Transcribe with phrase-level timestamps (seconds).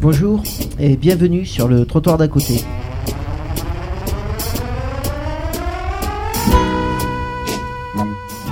[0.00, 0.42] Bonjour
[0.78, 2.64] et bienvenue sur le trottoir d'à côté.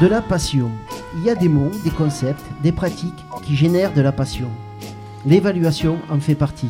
[0.01, 0.71] De la passion.
[1.17, 3.13] Il y a des mots, des concepts, des pratiques
[3.45, 4.49] qui génèrent de la passion.
[5.27, 6.69] L'évaluation en fait partie.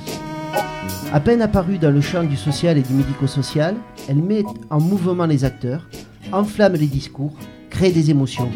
[1.12, 3.76] À peine apparue dans le champ du social et du médico-social,
[4.08, 5.88] elle met en mouvement les acteurs,
[6.32, 7.32] enflamme les discours,
[7.70, 8.50] crée des émotions.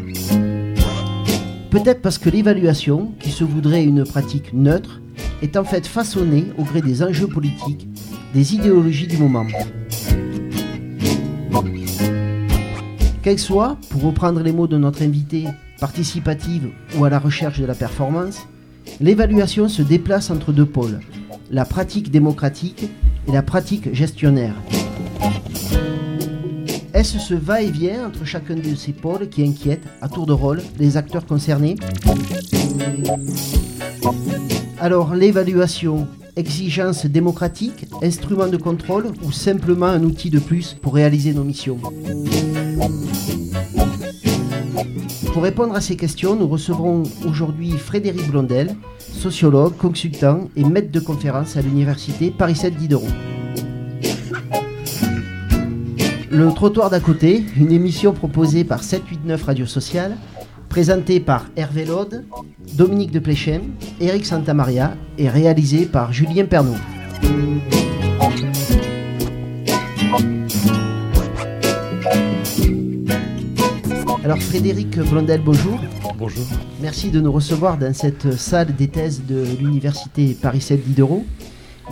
[1.70, 5.00] Peut-être parce que l'évaluation, se voudrait une pratique neutre,
[5.42, 7.86] est en fait façonnée au gré des enjeux politiques,
[8.34, 9.46] des idéologies du moment.
[13.22, 15.44] Qu'elle soit, pour reprendre les mots de notre invité,
[15.78, 18.40] participative ou à la recherche de la performance,
[19.00, 20.98] l'évaluation se déplace entre deux pôles,
[21.52, 22.90] la pratique démocratique
[23.28, 24.54] et la pratique gestionnaire.
[26.92, 30.96] Est-ce ce va-et-vient entre chacun de ces pôles qui inquiète, à tour de rôle, les
[30.96, 31.76] acteurs concernés?
[34.80, 41.34] Alors l'évaluation, exigence démocratique, instrument de contrôle ou simplement un outil de plus pour réaliser
[41.34, 41.78] nos missions
[45.32, 51.00] Pour répondre à ces questions, nous recevrons aujourd'hui Frédéric Blondel, sociologue, consultant et maître de
[51.00, 53.06] conférence à l'université Paris 7 Diderot.
[56.30, 60.16] Le trottoir d'à côté, une émission proposée par 789 Radio Sociale,
[60.68, 62.24] présentée par Hervé Laude,
[62.74, 63.62] Dominique de Pléchem,
[64.00, 66.76] Eric Santamaria et réalisée par Julien Pernaud.
[74.24, 75.80] Alors Frédéric Blondel, bonjour.
[76.18, 76.44] Bonjour.
[76.82, 81.24] Merci de nous recevoir dans cette salle des thèses de l'université Paris 7 Diderot,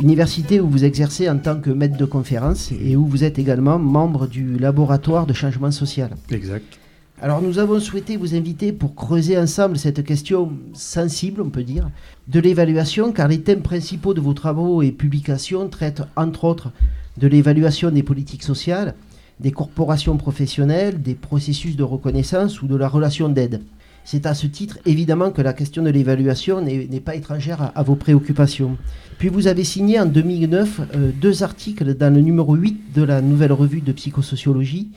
[0.01, 3.79] université où vous exercez en tant que maître de conférence et où vous êtes également
[3.79, 6.11] membre du laboratoire de changement social.
[6.31, 6.79] Exact.
[7.22, 11.89] Alors nous avons souhaité vous inviter pour creuser ensemble cette question sensible, on peut dire,
[12.28, 16.72] de l'évaluation, car les thèmes principaux de vos travaux et publications traitent entre autres
[17.16, 18.94] de l'évaluation des politiques sociales,
[19.41, 23.62] des corporations professionnelles, des processus de reconnaissance ou de la relation d'aide.
[24.05, 27.97] C'est à ce titre évidemment que la question de l'évaluation n'est pas étrangère à, vos
[27.97, 28.76] préoccupations.
[29.16, 33.22] Puis vous avez signé en 2009 euh, deux articles dans le numéro 8 de la
[33.22, 34.91] nouvelle revue de psychosociologie,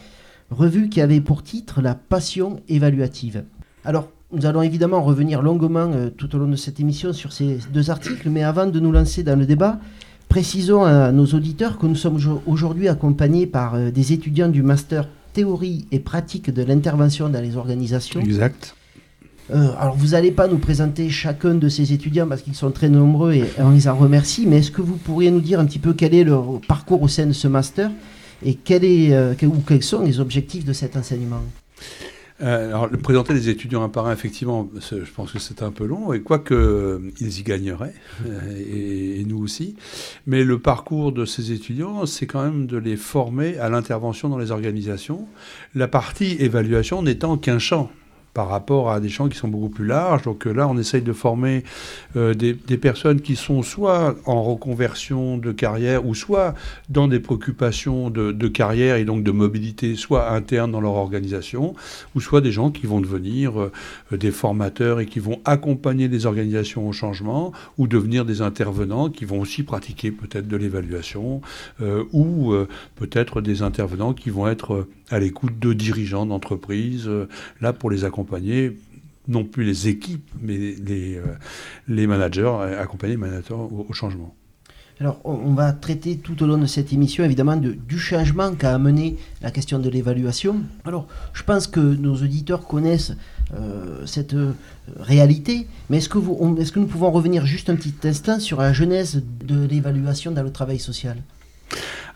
[0.52, 3.44] revue qui avait pour titre La passion évaluative.
[3.86, 7.60] Alors, nous allons évidemment revenir longuement euh, tout au long de cette émission sur ces
[7.74, 9.80] deux articles, mais avant de nous lancer dans le débat,
[10.28, 15.08] précisons à nos auditeurs que nous sommes aujourd'hui accompagnés par euh, des étudiants du master
[15.34, 18.20] théorie et pratique de l'intervention dans les organisations.
[18.20, 18.76] Exact.
[19.52, 22.90] Euh, alors, vous n'allez pas nous présenter chacun de ces étudiants parce qu'ils sont très
[22.90, 25.80] nombreux et on les en remercie, mais est-ce que vous pourriez nous dire un petit
[25.80, 27.90] peu quel est leur parcours au sein de ce master
[28.44, 28.58] et
[29.14, 31.44] euh, quels sont les objectifs de cet enseignement
[32.42, 35.72] euh, alors, le présenter les étudiants un par un, effectivement, je pense que c'est un
[35.72, 37.94] peu long, et quoique euh, ils y gagneraient,
[38.56, 39.76] et, et, nous aussi.
[40.26, 44.38] Mais le parcours de ces étudiants, c'est quand même de les former à l'intervention dans
[44.38, 45.28] les organisations.
[45.76, 47.92] La partie évaluation n'étant qu'un champ
[48.34, 50.24] par rapport à des champs qui sont beaucoup plus larges.
[50.24, 51.64] Donc là, on essaye de former
[52.16, 56.54] euh, des, des, personnes qui sont soit en reconversion de carrière ou soit
[56.90, 61.76] dans des préoccupations de, carrière et donc de mobilité, soit interne dans leur organisation,
[62.16, 63.72] ou soit des gens qui vont devenir euh,
[64.12, 69.26] des formateurs et qui vont accompagner les organisations au changement ou devenir des intervenants qui
[69.26, 71.42] vont aussi pratiquer peut-être de l'évaluation
[71.82, 72.54] euh, ou
[72.96, 77.28] peut-être des intervenants qui vont être à l'écoute de dirigeants d'entreprises, euh,
[77.62, 78.78] là pour les accompagner,
[79.28, 81.24] non plus les équipes, mais les, euh,
[81.88, 84.34] les managers, euh, accompagner les managers au, changement.
[85.00, 88.76] Alors, on va traiter tout au long de cette émission, évidemment, de, du changement qu'a
[88.76, 90.64] amené la question de l'évaluation.
[90.84, 93.14] Alors, je pense que nos auditeurs connaissent
[94.06, 94.36] cette
[94.98, 98.60] réalité, mais est-ce que, vous, est-ce que nous pouvons revenir juste un petit instant sur
[98.60, 101.16] la genèse de l'évaluation dans le travail social?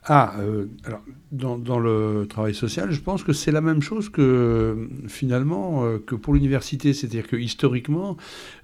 [0.06, 4.90] Ah, euh, alors, dans, le travail social, je pense que c'est la même chose que
[5.08, 8.18] finalement euh, que pour l'université, c'est-à-dire que historiquement,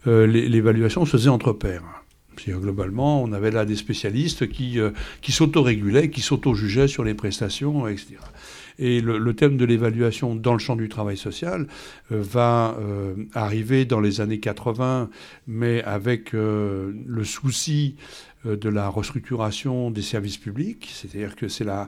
[0.08, 1.84] euh, l'évaluation se faisait entre pairs.
[2.48, 4.92] Globalement, on avait là des spécialistes qui, euh,
[5.22, 8.16] qui s'autorégulaient, qui s'auto-jugeaient sur les prestations, etc.
[8.78, 11.68] Et le, thème de l'évaluation dans le champ du travail social
[12.10, 12.78] va
[13.34, 15.10] arriver dans les années 80,
[15.48, 17.98] mais avec le souci
[18.46, 21.88] de la restructuration des services publics, c'est-à-dire que c'est la,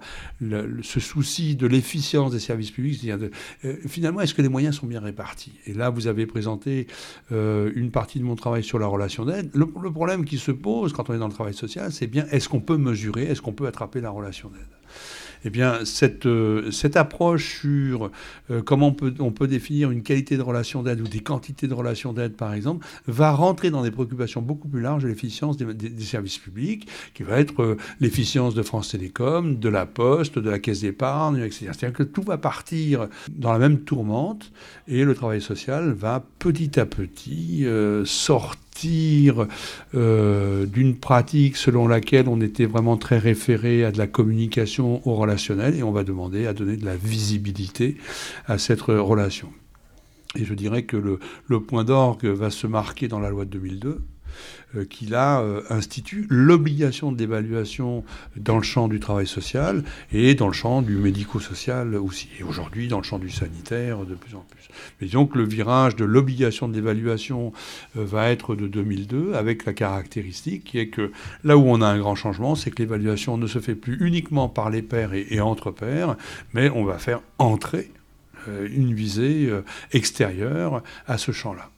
[0.81, 3.31] ce souci de l'efficience des services publics, c'est-à-dire de,
[3.65, 5.53] euh, finalement, est-ce que les moyens sont bien répartis?
[5.65, 6.87] Et là, vous avez présenté
[7.31, 9.49] euh, une partie de mon travail sur la relation d'aide.
[9.53, 12.49] Le, problème qui se pose quand on est dans le travail social, c'est bien est-ce
[12.49, 14.61] qu'on peut mesurer, est-ce qu'on peut attraper la relation d'aide?
[15.45, 16.27] Eh bien, cette,
[16.71, 18.11] cette approche sur
[18.65, 21.73] comment on peut, on peut définir une qualité de relation d'aide ou des quantités de
[21.73, 26.03] relations d'aide, par exemple, va rentrer dans des préoccupations beaucoup plus larges de l'efficience des,
[26.03, 30.81] services publics, qui va être l'efficience de France Télécom, de la Poste, de la Caisse
[30.81, 31.67] d'épargne, etc.
[31.67, 34.51] C'est-à-dire que tout va partir dans la même tourmente
[34.87, 38.70] et le travail social va petit à petit euh, sortir
[39.93, 45.15] euh, d'une pratique selon laquelle on était vraiment très référé à de la communication au
[45.15, 47.97] relationnel et on va demander à donner de la visibilité
[48.47, 49.49] à cette relation.
[50.35, 53.49] Et je dirais que le, le point d'orgue va se marquer dans la loi de
[53.51, 53.99] 2002 euh,
[54.89, 58.03] qui là euh, institue l'obligation d'évaluation
[58.37, 62.29] dans le champ du travail social et dans le champ du médico-social aussi.
[62.39, 64.69] Et aujourd'hui, dans le champ du sanitaire, de plus en plus.
[64.99, 67.51] Mais disons que le virage de l'obligation d'évaluation
[67.97, 71.11] euh, va être de 2002, avec la caractéristique qui est que
[71.43, 74.47] là où on a un grand changement, c'est que l'évaluation ne se fait plus uniquement
[74.47, 76.15] par les pairs et, et entre pairs,
[76.53, 77.91] mais on va faire entrer
[78.47, 79.51] une visée
[79.93, 81.70] extérieure à ce champ-là.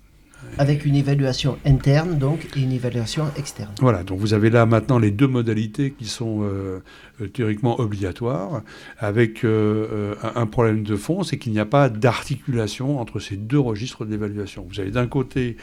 [0.58, 3.72] Avec une évaluation interne, donc, et une évaluation externe.
[3.82, 6.84] Voilà, donc vous avez là maintenant les deux modalités qui sont euh,
[7.22, 8.62] euh, théoriquement obligatoires,
[9.00, 13.60] avec euh, un problème de fond, c'est qu'il n'y a pas d'articulation entre ces deux
[13.60, 14.68] registres d'évaluation.
[14.70, 15.58] Vous avez d'un côté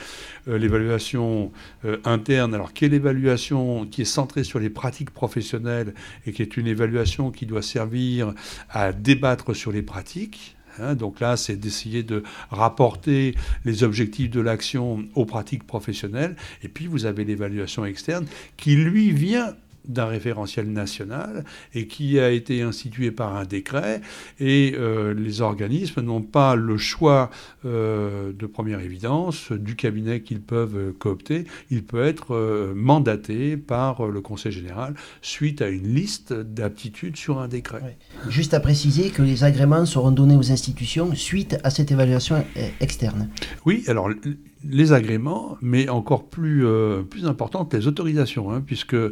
[0.47, 1.53] l'évaluation
[2.05, 5.95] interne, alors qui est l'évaluation qui est centrée sur les pratiques professionnelles
[6.27, 8.35] et qui est une évaluation qui doit servir
[8.71, 13.35] à débattre sur les pratiques, Hein, donc là, c'est d'essayer de rapporter
[13.65, 16.37] les objectifs de l'action aux pratiques professionnelles.
[16.63, 18.27] Et puis, vous avez l'évaluation externe
[18.57, 19.55] qui, lui, vient
[19.87, 21.45] d'un référentiel national
[21.75, 24.01] et qui a été institué par un décret.
[24.39, 27.31] Et euh, les organismes n'ont pas le choix
[27.65, 31.45] euh, de première évidence du cabinet qu'ils peuvent coopter.
[31.71, 37.39] Il peut être euh, mandaté par le Conseil général suite à une liste d'aptitudes sur
[37.39, 37.99] un décret.
[38.29, 42.45] Juste à préciser que les agréments seront donnés aux institutions suite à cette évaluation
[42.81, 43.29] externe.
[43.65, 44.11] Oui, alors
[44.69, 49.11] les agréments, mais encore plus, euh, plus importante, les autorisations, hein, puisque euh,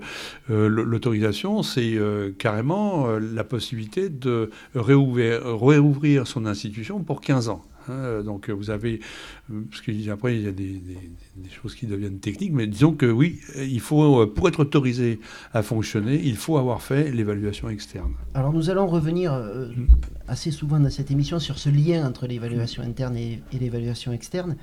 [0.49, 7.62] l'autorisation, c'est euh, carrément la possibilité de réouvrir, réouvrir son institution pour 15 ans.
[7.91, 8.23] Hein.
[8.23, 9.00] donc vous avez,
[9.71, 10.83] parce qu'après il y a des,
[11.37, 15.21] des, choses qui deviennent techniques, mais disons que oui, il faut, pour être autorisé
[15.55, 18.12] à fonctionner, il faut avoir fait l'évaluation externe.
[18.35, 19.87] Alors nous allons revenir mm.
[20.27, 24.56] assez souvent dans cette émission sur ce lien entre l'évaluation interne et l'évaluation externe.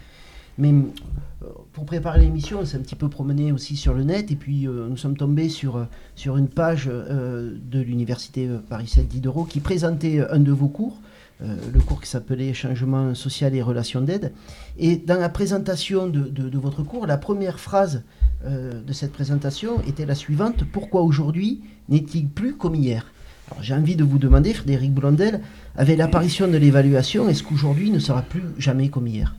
[0.57, 4.31] Mais euh, pour préparer l'émission, on s'est un petit peu promené aussi sur le net
[4.31, 5.86] et puis euh, nous sommes tombés sur, euh,
[6.16, 11.00] sur une page de l'université Paris 7 Diderot qui présentait un de vos cours,
[11.42, 14.31] le cours qui s'appelait Changement social et relations d'aide.
[14.78, 18.04] Et dans la présentation de, de, votre cours, la première phrase
[18.46, 23.12] de cette présentation était la suivante Pourquoi aujourd'hui n'est-il plus comme hier?
[23.51, 25.42] Alors j'ai envie de vous demander, Frédéric Blondel,
[25.75, 29.36] avec l'apparition de l'évaluation, est-ce qu'aujourd'hui ne sera plus jamais comme hier?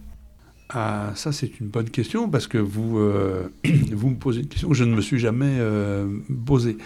[0.71, 3.49] Ah, ça c'est une bonne question parce que vous, euh,
[3.93, 6.09] vous me posez une question que je ne me suis jamais euh,
[6.45, 6.77] posée.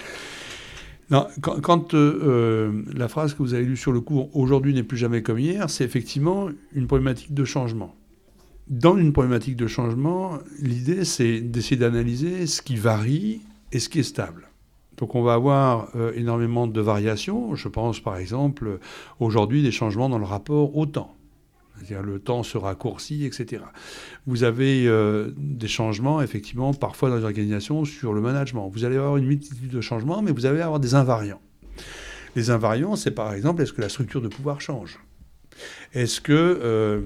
[1.41, 5.23] Quand, euh, la phrase que vous avez lue sur le cours aujourd'hui n'est plus jamais
[5.23, 7.97] comme hier, c'est effectivement une problématique de changement.
[8.69, 13.41] Dans une problématique de changement, l'idée c'est d'essayer d'analyser ce qui varie
[13.73, 14.51] et ce qui est stable.
[14.99, 17.57] Donc on va avoir énormément de variations.
[17.57, 18.79] Je pense par exemple
[19.19, 21.17] aujourd'hui des changements dans le rapport au temps.
[21.89, 23.63] Le temps se raccourcit, etc.
[24.27, 28.69] Vous avez euh, des changements, effectivement, parfois dans les organisations sur le management.
[28.73, 31.41] Vous allez avoir une multitude de changements, mais vous allez avoir des invariants.
[32.37, 35.01] Les invariants, c'est par exemple, est-ce que la structure de pouvoir change?
[35.93, 37.01] Est-ce que euh,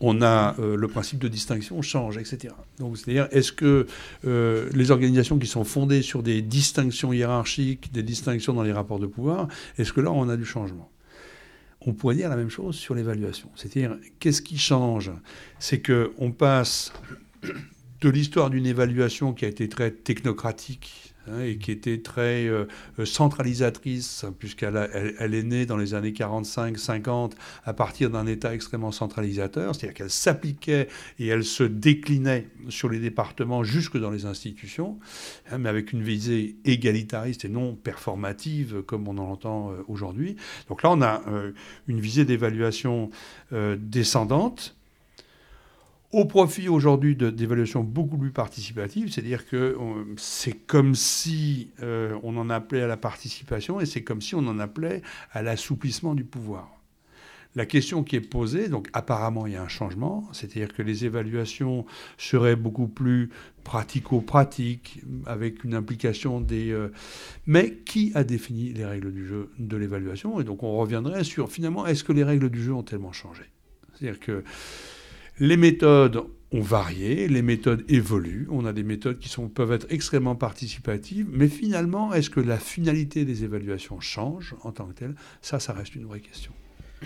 [0.00, 2.54] on a euh, le principe de distinction change, etc.
[2.78, 3.86] Donc, c'est-à-dire, est-ce que
[4.24, 9.06] les organisations qui sont fondées sur des distinctions hiérarchiques, des distinctions dans les rapports de
[9.06, 9.48] pouvoir,
[9.78, 10.90] est-ce que là, on a du changement?
[11.86, 13.50] On pourrait dire la même chose sur l'évaluation.
[13.54, 15.10] C'est-à-dire, qu'est-ce qui change?
[15.58, 16.92] C'est qu'on passe
[18.00, 22.66] de l'histoire d'une évaluation qui a été très technocratique, Hein, et qui était très euh,
[22.98, 24.76] euh, centralisatrice, puisqu'elle
[25.18, 27.32] elle, est née dans les années 45-50
[27.64, 30.88] à partir d'un État extrêmement centralisateur, c'est-à-dire qu'elle s'appliquait
[31.18, 34.98] et elle se déclinait sur les départements jusque dans les institutions,
[35.50, 40.36] hein, mais avec une visée égalitariste et non performative comme on en entend euh, aujourd'hui.
[40.68, 41.22] Donc là, on a
[41.88, 43.10] une visée d'évaluation
[43.50, 44.76] descendante
[46.14, 49.76] au profit aujourd'hui d'évaluations beaucoup plus participatives, c'est-à-dire que
[50.16, 54.46] c'est comme si euh, on en appelait à la participation et c'est comme si on
[54.46, 55.02] en appelait
[55.32, 56.70] à l'assouplissement du pouvoir.
[57.56, 61.04] La question qui est posée, donc apparemment il y a un changement, c'est-à-dire que les
[61.04, 61.84] évaluations
[62.16, 63.30] seraient beaucoup plus
[63.64, 66.70] pratico-pratiques, avec une implication des...
[66.70, 66.92] Euh,
[67.46, 70.40] mais qui a défini les règles du jeu de l'évaluation?
[70.40, 73.42] Et donc on reviendrait sur finalement, est-ce que les règles du jeu ont tellement changé?
[73.94, 74.44] C'est-à-dire que
[75.38, 76.22] les méthodes
[76.52, 81.26] ont varié, les méthodes évoluent, on a des méthodes qui sont, peuvent être extrêmement participatives,
[81.32, 85.14] mais finalement, est-ce que la finalité des évaluations change en tant que telle?
[85.42, 86.52] Ça, ça reste une vraie question.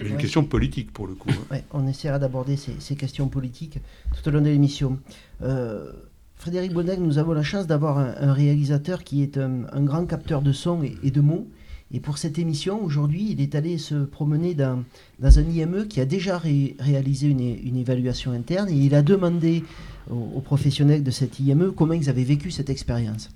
[0.00, 1.30] Une question politique pour le coup.
[1.50, 1.58] Hein.
[1.72, 3.78] on essaiera d'aborder ces, questions politiques
[4.14, 5.00] tout au long de l'émission.
[5.42, 5.92] Euh,
[6.36, 10.52] Frédéric Bonnec, nous avons la chance d'avoir un, réalisateur qui est un, grand capteur de
[10.52, 11.48] sons et, de mots.
[11.92, 14.84] Et pour cette émission, aujourd'hui, il est allé se promener dans,
[15.22, 19.64] un IME qui a déjà réalisé une, évaluation interne et il a demandé
[20.10, 23.30] aux professionnels de cet IME comment ils avaient vécu cette expérience.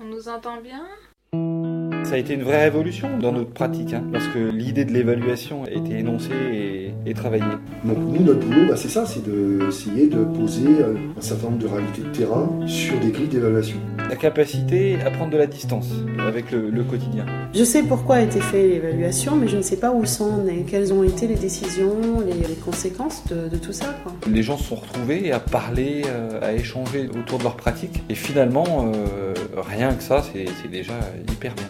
[0.00, 1.91] On nous entend bien?
[2.04, 5.64] Ça a été une vraie révolution dans notre pratique, hein, parce que l'idée de l'évaluation
[5.64, 7.44] a été énoncée et, travaillée.
[7.84, 11.58] Donc nous, notre boulot, bah, c'est ça, c'est d'essayer de, poser euh, un certain nombre
[11.58, 13.76] de réalités de terrain sur des grilles d'évaluation.
[14.08, 15.90] La capacité à prendre de la distance
[16.26, 17.26] avec le, quotidien.
[17.54, 20.64] Je sais pourquoi a été fait l'évaluation, mais je ne sais pas où sont et
[20.64, 23.94] quelles ont été les décisions, les, conséquences de, tout ça.
[24.30, 28.14] Les gens se sont retrouvés à parler, euh, à échanger autour de leur pratique, et
[28.14, 30.94] finalement, euh, rien que ça, c'est déjà
[31.30, 31.68] hyper bien.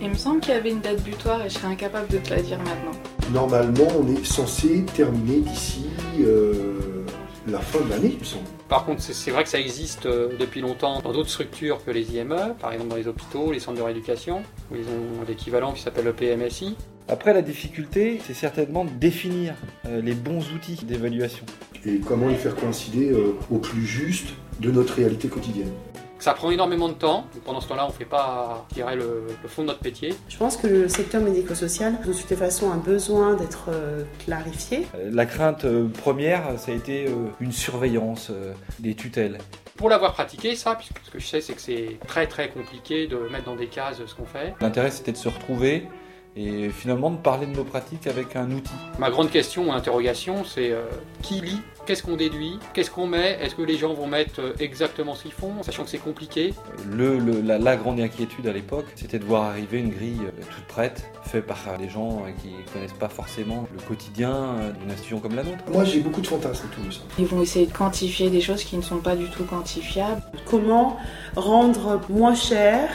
[0.00, 2.30] Il me semble qu'il y avait une date butoir et je serais incapable de te
[2.30, 2.92] la dire maintenant.
[3.32, 5.86] Normalement, on est censé terminer d'ici
[6.20, 7.06] euh,
[7.48, 8.44] la fin de l'année, il me semble.
[8.68, 12.14] Par contre, c'est vrai que ça existe euh, depuis longtemps dans d'autres structures que les
[12.14, 15.80] IME, par exemple dans les hôpitaux, les centres de rééducation, où ils ont l'équivalent qui
[15.80, 16.76] s'appelle le PMSI.
[17.08, 19.54] Après, la difficulté, c'est certainement de définir
[19.86, 21.46] euh, les bons outils d'évaluation.
[21.86, 23.14] Et comment les faire coïncider
[23.50, 24.28] au plus juste
[24.60, 25.70] de notre réalité quotidienne.
[26.18, 27.26] Ça prend énormément de temps.
[27.44, 30.14] pendant ce temps-là, on ne fait pas tirer le, fond de notre métier.
[30.28, 34.86] Je pense que le secteur médico-social, de toute façon, a besoin d'être euh, clarifié.
[35.10, 38.32] La crainte euh, première, ça a été euh, une surveillance
[38.78, 39.38] des tutelles.
[39.76, 43.06] Pour l'avoir pratiqué, ça, puisque ce que je sais, c'est que c'est très très compliqué
[43.06, 44.54] de mettre dans des cases ce qu'on fait.
[44.60, 45.86] L'intérêt, c'était de se retrouver
[46.34, 48.72] et finalement de parler de nos pratiques avec un outil.
[48.98, 50.74] Ma grande question ou interrogation, c'est
[51.22, 52.58] qui lit Qu'est-ce qu'on déduit?
[52.74, 53.38] Qu'est-ce qu'on met?
[53.40, 56.52] Est-ce que les gens vont mettre euh, exactement ce qu'ils font, sachant que c'est compliqué?
[56.90, 61.08] Le, la, grande inquiétude à l'époque, c'était de voir arriver une grille euh, toute prête,
[61.22, 65.36] faite par des gens euh, qui ne connaissent pas forcément le quotidien d'une institution comme
[65.36, 65.58] la nôtre.
[65.70, 67.02] Moi, j'ai beaucoup de fantasmes tout ça.
[67.20, 70.22] Ils vont essayer de quantifier des choses qui ne sont pas du tout quantifiables.
[70.44, 70.96] Comment
[71.36, 72.88] rendre moins cher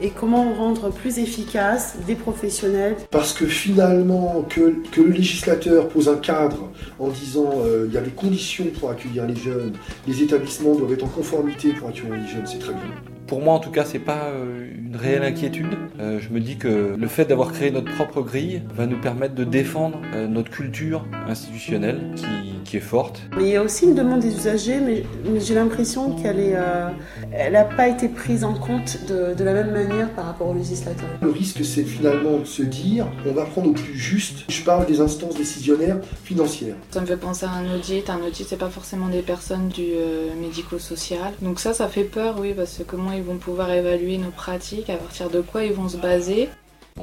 [0.00, 2.96] et comment rendre plus efficace des professionnels.
[3.10, 8.00] Parce que finalement, que, le législateur pose un cadre en disant euh, il y a
[8.00, 9.74] des conditions pour accueillir les jeunes,
[10.06, 13.17] les établissements doivent être en conformité pour accueillir les jeunes, c'est très bien.
[13.28, 15.76] Pour moi, en tout cas, c'est pas euh, une réelle inquiétude.
[16.00, 19.34] Euh, je me dis que le fait d'avoir créé notre propre grille va nous permettre
[19.34, 23.22] de défendre notre culture institutionnelle qui qui est forte.
[23.36, 25.02] Mais il y a aussi une demande des usagers, mais,
[25.40, 26.92] j'ai l'impression qu'elle n'a
[27.32, 31.08] euh, pas été prise en compte de, la même manière par rapport au législateur.
[31.22, 34.44] Le risque, c'est finalement de se dire, on va prendre au plus juste.
[34.50, 36.74] Je parle des instances décisionnaires financières.
[36.90, 38.10] Ça me fait penser à un audit.
[38.10, 41.32] Un audit, c'est pas forcément des personnes du euh, médico-social.
[41.40, 44.90] Donc ça, ça fait peur, oui, parce que comment ils vont pouvoir évaluer nos pratiques,
[44.90, 46.48] à partir de quoi ils vont se baser.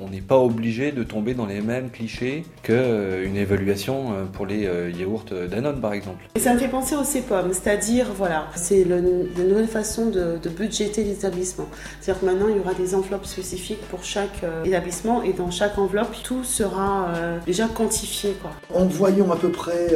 [0.02, 4.46] On n'est pas obligé de tomber dans les mêmes clichés qu'une euh, évaluation euh, pour
[4.46, 6.25] les euh, yaourts Danone par exemple.
[6.36, 11.04] Et ça me fait penser au CEPOM, c'est-à-dire, voilà, c'est la nouvelle façon de, budgéter
[11.04, 11.68] l'établissement.
[12.00, 15.78] C'est-à-dire que maintenant il y aura des enveloppes spécifiques pour chaque établissement et dans chaque
[15.78, 17.10] enveloppe tout sera
[17.46, 18.36] déjà quantifié.
[18.42, 18.52] Quoi.
[18.74, 19.94] En voyant à peu près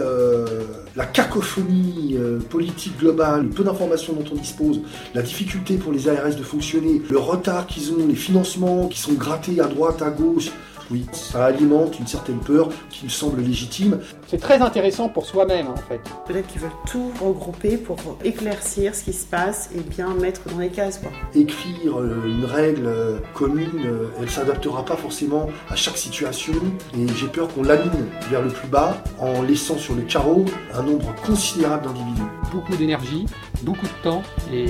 [0.96, 2.18] la cacophonie
[2.50, 4.82] politique globale, le peu d'informations dont on dispose,
[5.13, 9.13] la difficulté pour les ARS de fonctionner, le retard qu'ils ont, les financements qui sont
[9.13, 10.51] grattés à droite, à gauche.
[10.91, 14.00] Oui, ça alimente une certaine peur qui me semble légitime.
[14.27, 16.01] C'est très intéressant pour soi-même en fait.
[16.25, 20.58] Peut-être qu'ils veulent tout regrouper pour éclaircir ce qui se passe et bien mettre dans
[20.58, 20.98] les cases.
[20.98, 21.12] Quoi.
[21.36, 26.53] Écrire euh, une règle euh, commune, euh, elle s'adaptera pas forcément à chaque situation
[26.98, 30.81] et j'ai peur qu'on l'anime vers le plus bas en laissant sur le carreau un
[30.81, 32.24] nombre considérable d'individus.
[32.51, 33.27] Beaucoup d'énergie,
[33.62, 34.65] beaucoup de temps et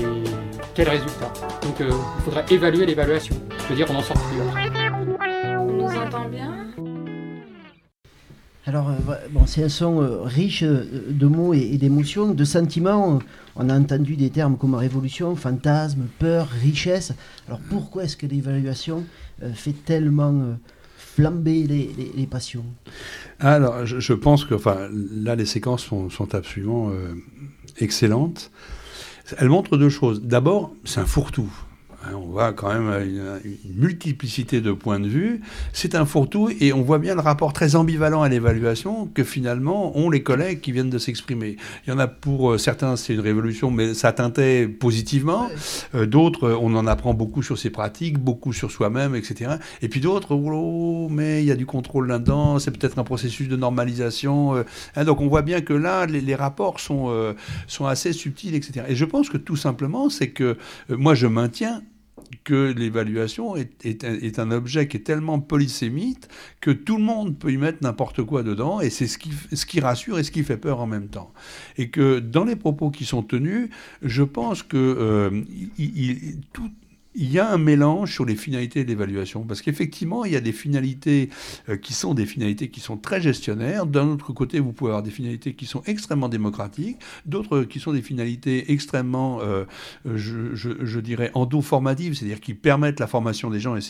[0.74, 1.32] quel résultat?
[1.62, 3.34] Donc il faudra évaluer l'évaluation.
[3.62, 4.79] Je veux dire, on en sort plus.
[8.66, 13.18] Alors, euh, bon, c'est un son euh, riche euh, de mots et, d'émotions, de sentiments.
[13.56, 17.12] On a entendu des termes comme révolution, fantasme, peur, richesse.
[17.48, 19.04] Alors, pourquoi est-ce que l'évaluation
[19.54, 20.56] fait tellement
[20.96, 22.64] flamber les, passions?
[23.40, 26.92] Alors, je, pense que, enfin, là, les séquences sont, sont absolument
[27.78, 28.50] excellentes.
[29.36, 30.22] Elles montrent deux choses.
[30.22, 31.50] D'abord, c'est un fourre-tout.
[32.02, 33.40] Hein, on voit quand même une,
[33.74, 35.42] multiplicité de points de vue.
[35.74, 39.96] C'est un fourre-tout et on voit bien le rapport très ambivalent à l'évaluation que finalement
[39.98, 41.56] ont les collègues qui viennent de s'exprimer.
[41.86, 45.50] Il y en a pour euh, certains, c'est une révolution, mais ça teintait positivement.
[45.94, 49.56] Euh, d'autres, euh, on en apprend beaucoup sur ses pratiques, beaucoup sur soi-même, etc.
[49.82, 53.48] Et puis d'autres, oh, mais il y a du contrôle là-dedans, c'est peut-être un processus
[53.48, 54.64] de normalisation.
[54.96, 57.34] Hein, donc on voit bien que là, les, rapports sont,
[57.66, 58.86] sont assez subtils, etc.
[58.88, 60.56] Et je pense que tout simplement, c'est que
[60.88, 61.82] moi, je maintiens
[62.44, 66.28] que l'évaluation est, un objet qui est tellement polysémite
[66.60, 70.18] que tout le monde peut y mettre n'importe quoi dedans, et c'est ce qui, rassure
[70.18, 71.32] et ce qui fait peur en même temps.
[71.76, 73.68] Et que dans les propos qui sont tenus,
[74.02, 75.42] je pense que euh,
[76.52, 76.70] tout,
[77.14, 80.40] il y a un mélange sur les finalités de l'évaluation, parce qu'effectivement, il y a
[80.40, 81.28] des finalités
[81.68, 83.86] euh, qui sont des finalités qui sont très gestionnaires.
[83.86, 87.92] D'un autre côté, vous pouvez avoir des finalités qui sont extrêmement démocratiques, d'autres qui sont
[87.92, 89.64] des finalités extrêmement, euh,
[90.04, 93.80] je, dirais, endoformatives, c'est-à-dire qui permettent la formation des gens, et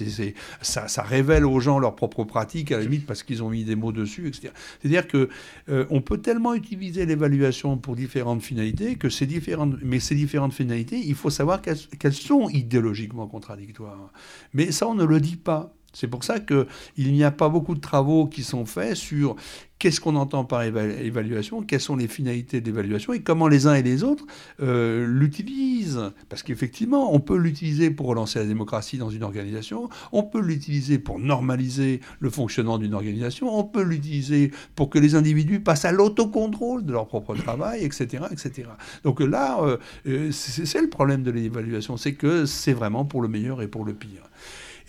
[0.62, 3.76] ça, révèle aux gens leurs propres pratiques, à la limite parce qu'ils ont mis des
[3.76, 4.48] mots dessus, etc.
[4.80, 5.28] C'est-à-dire que
[5.68, 10.54] euh, on peut tellement utiliser l'évaluation pour différentes finalités que ces différentes, mais ces différentes
[10.54, 14.12] finalités, il faut savoir qu'elles sont idéologiques contradictoire.
[14.52, 15.74] Mais ça, on ne le dit pas.
[15.92, 16.66] C'est pour ça qu'il
[17.12, 19.36] n'y a pas beaucoup de travaux qui sont faits sur
[19.80, 23.74] qu'est-ce qu'on entend par évaluation, quelles sont les finalités de l'évaluation et comment les uns
[23.74, 24.26] et les autres
[24.60, 26.12] euh, l'utilisent.
[26.28, 30.98] Parce qu'effectivement, on peut l'utiliser pour relancer la démocratie dans une organisation, on peut l'utiliser
[30.98, 35.92] pour normaliser le fonctionnement d'une organisation, on peut l'utiliser pour que les individus passent à
[35.92, 38.24] l'autocontrôle de leur propre travail, etc.
[38.30, 38.68] etc.
[39.02, 43.28] Donc là, euh, euh, c'est le problème de l'évaluation, c'est que c'est vraiment pour le
[43.28, 44.29] meilleur et pour le pire.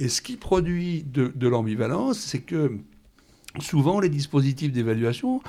[0.01, 2.79] Et ce qui produit de, l'ambivalence, c'est que
[3.59, 5.43] souvent les dispositifs d'évaluation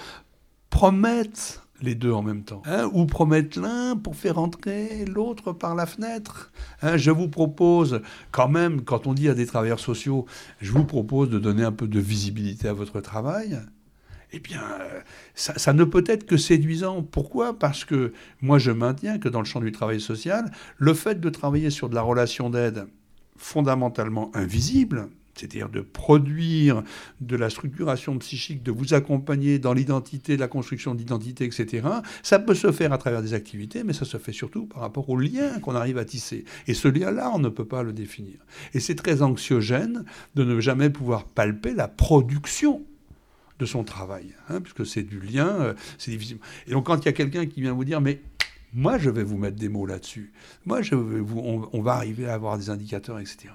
[0.68, 5.74] promettent les deux en même temps, hein, ou promettent l'un pour faire entrer l'autre par
[5.74, 6.52] la fenêtre.
[6.82, 10.26] Hein, je vous propose, quand même, quand on dit à des travailleurs sociaux,
[10.60, 13.58] je vous propose de donner un peu de visibilité à votre travail,
[14.32, 14.62] eh bien,
[15.34, 17.02] ça, ça, ne peut être que séduisant.
[17.02, 17.58] Pourquoi?
[17.58, 21.30] Parce que moi, je maintiens que dans le champ du travail social, le fait de
[21.30, 22.86] travailler sur de la relation d'aide,
[23.42, 26.82] fondamentalement invisible, c'est-à-dire de produire
[27.20, 31.88] de la structuration psychique, de vous accompagner dans l'identité, la construction d'identité, etc.,
[32.22, 35.08] ça peut se faire à travers des activités, mais ça se fait surtout par rapport
[35.08, 36.44] au lien qu'on arrive à tisser.
[36.66, 38.36] Et ce lien-là, on ne peut pas le définir.
[38.74, 42.82] Et c'est très anxiogène de ne jamais pouvoir palper la production
[43.58, 46.38] de son travail, hein, puisque c'est du lien, euh, c'est difficile.
[46.66, 48.20] Et donc quand il y a quelqu'un qui vient vous dire, mais
[48.74, 50.32] moi, je vais vous mettre des mots là-dessus.
[50.64, 53.48] Moi, je vais vous, on, va arriver à avoir des indicateurs, etc.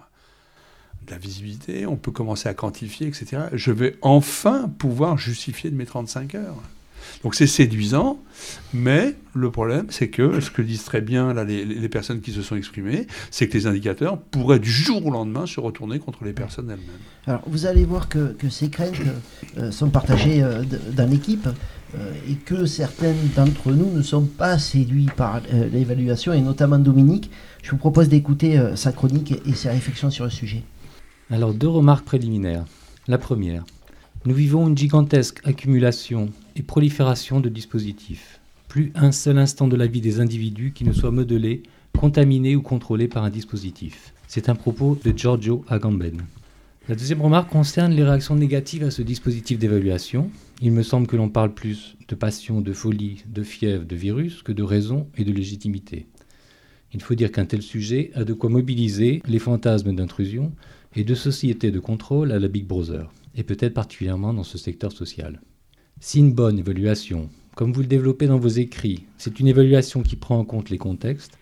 [1.05, 3.43] De la visibilité, on peut commencer à quantifier, etc.
[3.53, 6.61] Je vais enfin pouvoir justifier de mes 35 heures.
[7.23, 8.19] Donc c'est séduisant,
[8.73, 12.41] mais le problème, c'est que, ce que disent très bien là, les, personnes qui se
[12.41, 16.33] sont exprimées, c'est que les indicateurs pourraient du jour au lendemain se retourner contre les
[16.33, 16.99] personnes elles-mêmes.
[17.25, 18.95] Alors vous allez voir que, ces craintes
[19.57, 21.47] euh, sont partagées euh, dans l'équipe.
[21.95, 26.79] Euh, et que certains d'entre nous ne sont pas séduits par euh, l'évaluation, et notamment
[26.79, 27.31] Dominique.
[27.63, 30.63] Je vous propose d'écouter euh, sa chronique et ses réflexions sur le sujet.
[31.29, 32.65] Alors, deux remarques préliminaires.
[33.07, 33.63] La première,
[34.25, 38.41] nous vivons une gigantesque accumulation et prolifération de dispositifs.
[38.67, 41.63] Plus un seul instant de la vie des individus qui ne soit modelé,
[41.97, 44.13] contaminé ou contrôlé par un dispositif.
[44.27, 46.21] C'est un propos de Giorgio Agamben.
[46.89, 50.29] La deuxième remarque concerne les réactions négatives à ce dispositif d'évaluation.
[50.59, 54.41] Il me semble que l'on parle plus de passion, de folie, de fièvre, de virus
[54.41, 56.07] que de raison et de légitimité.
[56.93, 60.53] Il faut dire qu'un tel sujet a de quoi mobiliser les fantasmes d'intrusion
[60.95, 64.91] et de société de contrôle à la Big Brother, et peut-être particulièrement dans ce secteur
[64.91, 65.41] social.
[65.99, 70.15] Si une bonne évaluation, comme vous le développez dans vos écrits, c'est une évaluation qui
[70.15, 71.37] prend en compte les contextes,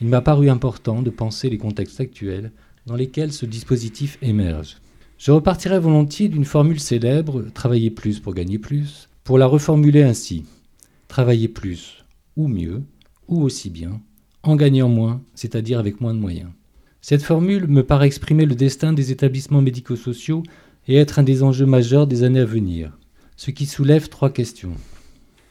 [0.00, 2.50] il m'a paru important de penser les contextes actuels
[2.86, 4.78] dans lesquels ce dispositif émerge.
[5.24, 10.44] Je repartirai volontiers d'une formule célèbre, travailler plus pour gagner plus, pour la reformuler ainsi.
[11.08, 12.04] Travailler plus,
[12.36, 12.82] ou mieux,
[13.26, 14.02] ou aussi bien,
[14.42, 16.50] en gagnant moins, c'est-à-dire avec moins de moyens.
[17.00, 20.42] Cette formule me paraît exprimer le destin des établissements médico-sociaux
[20.88, 22.92] et être un des enjeux majeurs des années à venir,
[23.38, 24.74] ce qui soulève trois questions.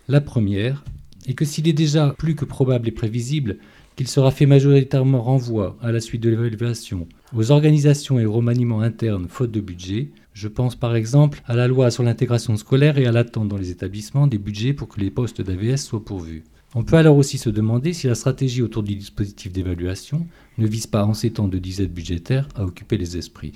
[0.07, 0.83] La première
[1.25, 3.57] est que s'il est déjà plus que probable et prévisible
[3.95, 8.81] qu'il sera fait majoritairement renvoi à la suite de l'évaluation aux organisations et au remaniement
[8.81, 10.09] interne faute de budget.
[10.33, 13.71] Je pense par exemple à la loi sur l'intégration scolaire et à l'attente dans les
[13.71, 16.43] établissements des budgets pour que les postes d'AVS soient pourvus.
[16.75, 20.25] On peut alors aussi se demander si la stratégie autour du dispositif d'évaluation
[20.57, 23.53] ne vise pas en ces temps de disette budgétaire à occuper les esprits.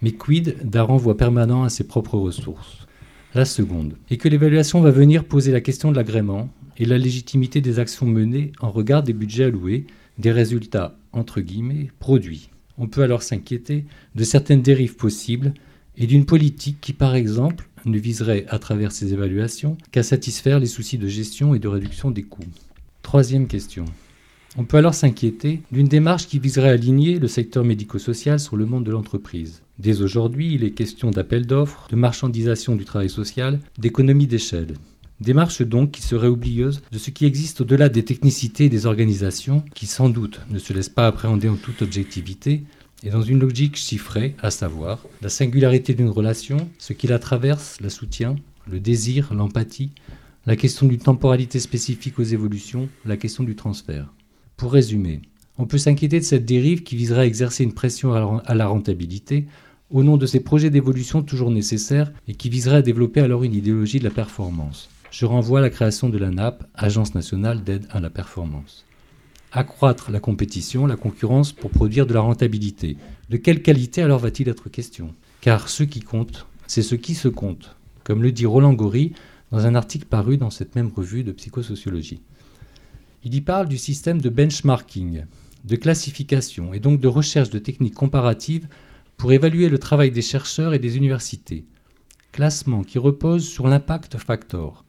[0.00, 2.86] Mais quid d'un renvoi permanent à ses propres ressources?
[3.34, 7.60] La seconde est que l'évaluation va venir poser la question de l'agrément et la légitimité
[7.60, 9.86] des actions menées en regard des budgets alloués,
[10.18, 12.48] des résultats, entre guillemets, produits.
[12.78, 13.84] On peut alors s'inquiéter
[14.14, 15.54] de certaines dérives possibles
[15.96, 20.66] et d'une politique qui, par exemple, ne viserait à travers ces évaluations qu'à satisfaire les
[20.66, 22.42] soucis de gestion et de réduction des coûts.
[23.02, 23.84] Troisième question.
[24.56, 28.66] On peut alors s'inquiéter d'une démarche qui viserait à aligner le secteur médico-social sur le
[28.66, 29.62] monde de l'entreprise.
[29.78, 34.74] Dès aujourd'hui, il est question d'appel d'offres, de marchandisation du travail social, d'économie d'échelle.
[35.20, 39.86] Démarche donc qui serait oublieuse de ce qui existe au-delà des technicités des organisations, qui
[39.86, 42.64] sans doute ne se laissent pas appréhender en toute objectivité,
[43.04, 47.80] et dans une logique chiffrée, à savoir la singularité d'une relation, ce qui la traverse,
[47.80, 48.36] la soutient,
[48.68, 49.92] le désir, l'empathie,
[50.46, 54.12] la question d'une temporalité spécifique aux évolutions, la question du transfert.
[54.56, 55.20] Pour résumer,
[55.58, 59.46] on peut s'inquiéter de cette dérive qui viserait à exercer une pression à la rentabilité
[59.90, 63.54] au nom de ces projets d'évolution toujours nécessaires et qui viserait à développer alors une
[63.54, 64.88] idéologie de la performance.
[65.14, 68.84] Je renvoie à la création de la NAP, Agence nationale d'aide à la performance.
[69.52, 72.96] Accroître la compétition, la concurrence pour produire de la rentabilité.
[73.30, 75.14] De quelle qualité alors va-t-il être question?
[75.40, 79.12] Car ce qui compte, c'est ce qui se compte, comme le dit Roland Gori
[79.52, 82.20] dans un article paru dans cette même revue de psychosociologie.
[83.22, 85.26] Il y parle du système de benchmarking,
[85.64, 88.66] de classification et donc de recherche de techniques comparatives
[89.16, 91.66] pour évaluer le travail des chercheurs et des universités.
[92.32, 94.83] Classement qui repose sur l'impact factor,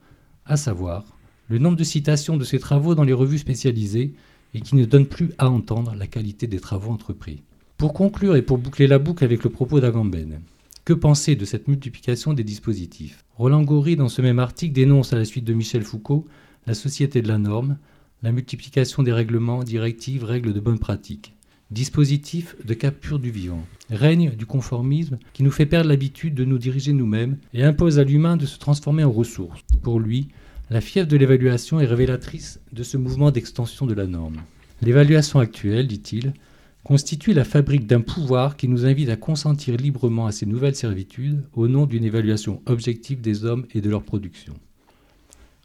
[0.46, 1.04] à savoir
[1.48, 4.14] le nombre de citations de ces travaux dans les revues spécialisées
[4.54, 7.42] et qui ne donne plus à entendre la qualité des travaux entrepris.
[7.76, 10.40] Pour conclure et pour boucler la boucle avec le propos d'Agamben,
[10.84, 13.24] que penser de cette multiplication des dispositifs?
[13.36, 16.26] Roland Gori, dans ce même article, dénonce à la suite de Michel Foucault
[16.66, 17.76] la société de la norme,
[18.22, 21.34] la multiplication des règlements, directives, règles de bonne pratique.
[21.70, 23.66] Dispositif de capture du vivant.
[23.90, 28.04] Règne du conformisme qui nous fait perdre l'habitude de nous diriger nous-mêmes et impose à
[28.04, 29.60] l'humain de se transformer en ressource.
[29.86, 30.30] Pour lui,
[30.68, 34.38] la fièvre de l'évaluation est révélatrice de ce mouvement d'extension de la norme.
[34.82, 36.34] L'évaluation actuelle, dit-il,
[36.82, 41.44] constitue la fabrique d'un pouvoir qui nous invite à consentir librement à ces nouvelles servitudes
[41.52, 44.54] au nom d'une évaluation objective des hommes et de leur production.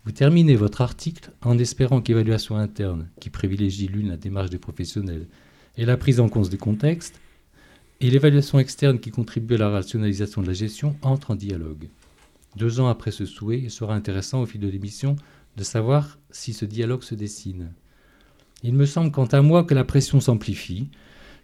[0.06, 5.26] Vous terminez votre article en espérant qu'évaluation interne, qui privilégie l'une la démarche des professionnels
[5.78, 7.20] et la prise en compte des contextes,
[8.02, 11.88] et l'évaluation externe qui contribue à la rationalisation de la gestion entrent en dialogue.
[12.56, 15.16] Deux ans après ce souhait, il sera intéressant au fil de l'émission
[15.58, 17.72] de savoir si ce dialogue se dessine.
[18.64, 20.90] Il me semble quant à moi que la pression s'amplifie,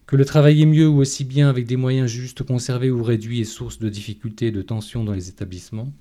[0.06, 3.42] que le travail est mieux ou aussi bien avec des moyens justes conservés ou réduits
[3.42, 5.92] est source de difficultés et de tensions dans les établissements,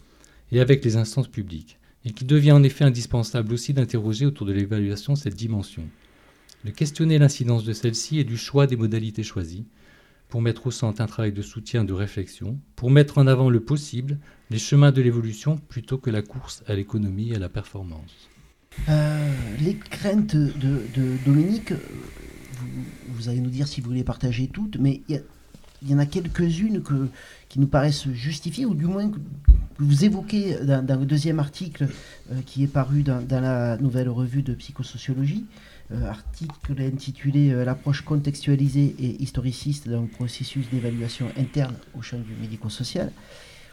[0.52, 4.52] et avec les instances publiques et qu'il devient en effet indispensable aussi d'interroger autour de
[4.52, 5.82] l'évaluation cette dimension,
[6.64, 9.66] de questionner l'incidence de celle-ci et du choix des modalités choisies,
[10.28, 13.60] pour mettre au centre un travail de soutien, de réflexion, pour mettre en avant le
[13.60, 14.18] possible,
[14.50, 18.28] les chemins de l'évolution plutôt que la course à l'économie et à la performance.
[18.88, 20.82] Euh, les craintes de,
[21.24, 21.78] Dominique, euh,
[23.08, 25.22] vous, allez nous dire si vous voulez partager toutes, mais il
[25.88, 26.82] y, en a quelques-unes
[27.48, 29.10] qui nous paraissent justifiées, ou du moins
[29.78, 31.88] vous évoquez dans, le deuxième article
[32.32, 35.44] euh, qui est paru dans, la nouvelle revue de psychosociologie,
[36.04, 43.12] article intitulé euh, L'approche contextualisée et historiciste d'un processus d'évaluation interne au champ du médico-social,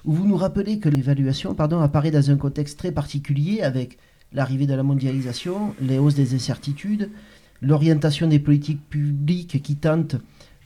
[0.05, 3.97] où vous nous rappelez que l'évaluation apparaît dans un contexte très particulier avec
[4.33, 7.09] l'arrivée de la mondialisation, les hausses des incertitudes,
[7.61, 10.17] l'orientation des politiques publiques qui tentent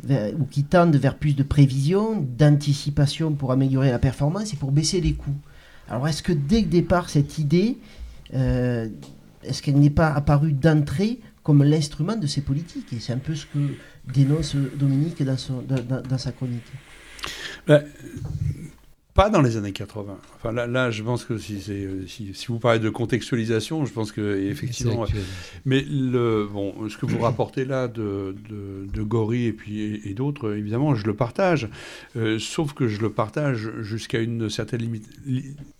[0.04, 5.02] ou qui tendent vers plus de prévision, d'anticipation pour améliorer la performance et pour baisser
[5.02, 5.38] les coûts.
[5.90, 7.78] Alors est-ce que dès le départ, cette idée,
[8.34, 8.90] euh,
[9.44, 13.34] est-ce qu'elle n'est pas apparue d'entrée comme l'instrument de ces politiques Et c'est un peu
[13.34, 13.60] ce que
[14.14, 16.70] dénonce Dominique dans, son, dans, sa chronique.
[17.66, 17.86] Ben,
[19.14, 20.18] pas dans les années 80.
[20.36, 24.12] Enfin, là, là je pense que si, si, si, vous parlez de contextualisation, je pense
[24.12, 25.06] que effectivement.
[25.64, 30.14] Mais le, bon, ce que vous rapportez là de, de, de Gori et puis et,
[30.14, 31.70] d'autres, évidemment, je le partage.
[32.18, 35.08] Euh, sauf que je le partage jusqu'à une certaine limite.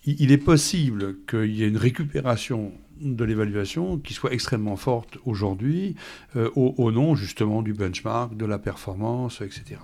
[0.06, 5.96] Il est possible qu'il y ait une récupération de l'évaluation qui soit extrêmement forte aujourd'hui
[6.36, 9.76] euh, au, nom justement du benchmark, de la performance, etc.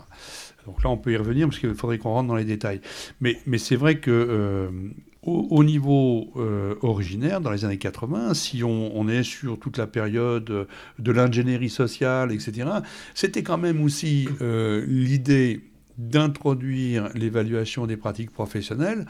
[0.66, 2.80] Donc là, on peut y revenir parce qu'il faudrait qu'on rentre dans les détails.
[3.20, 4.70] Mais, mais c'est vrai que euh,
[5.22, 10.66] au, niveau euh, originaire, dans les années 80, si on, est sur toute la période
[10.98, 12.68] de l'ingénierie sociale, etc.,
[13.14, 15.62] c'était quand même aussi l'idée
[15.96, 19.06] d'introduire l'évaluation des pratiques professionnelles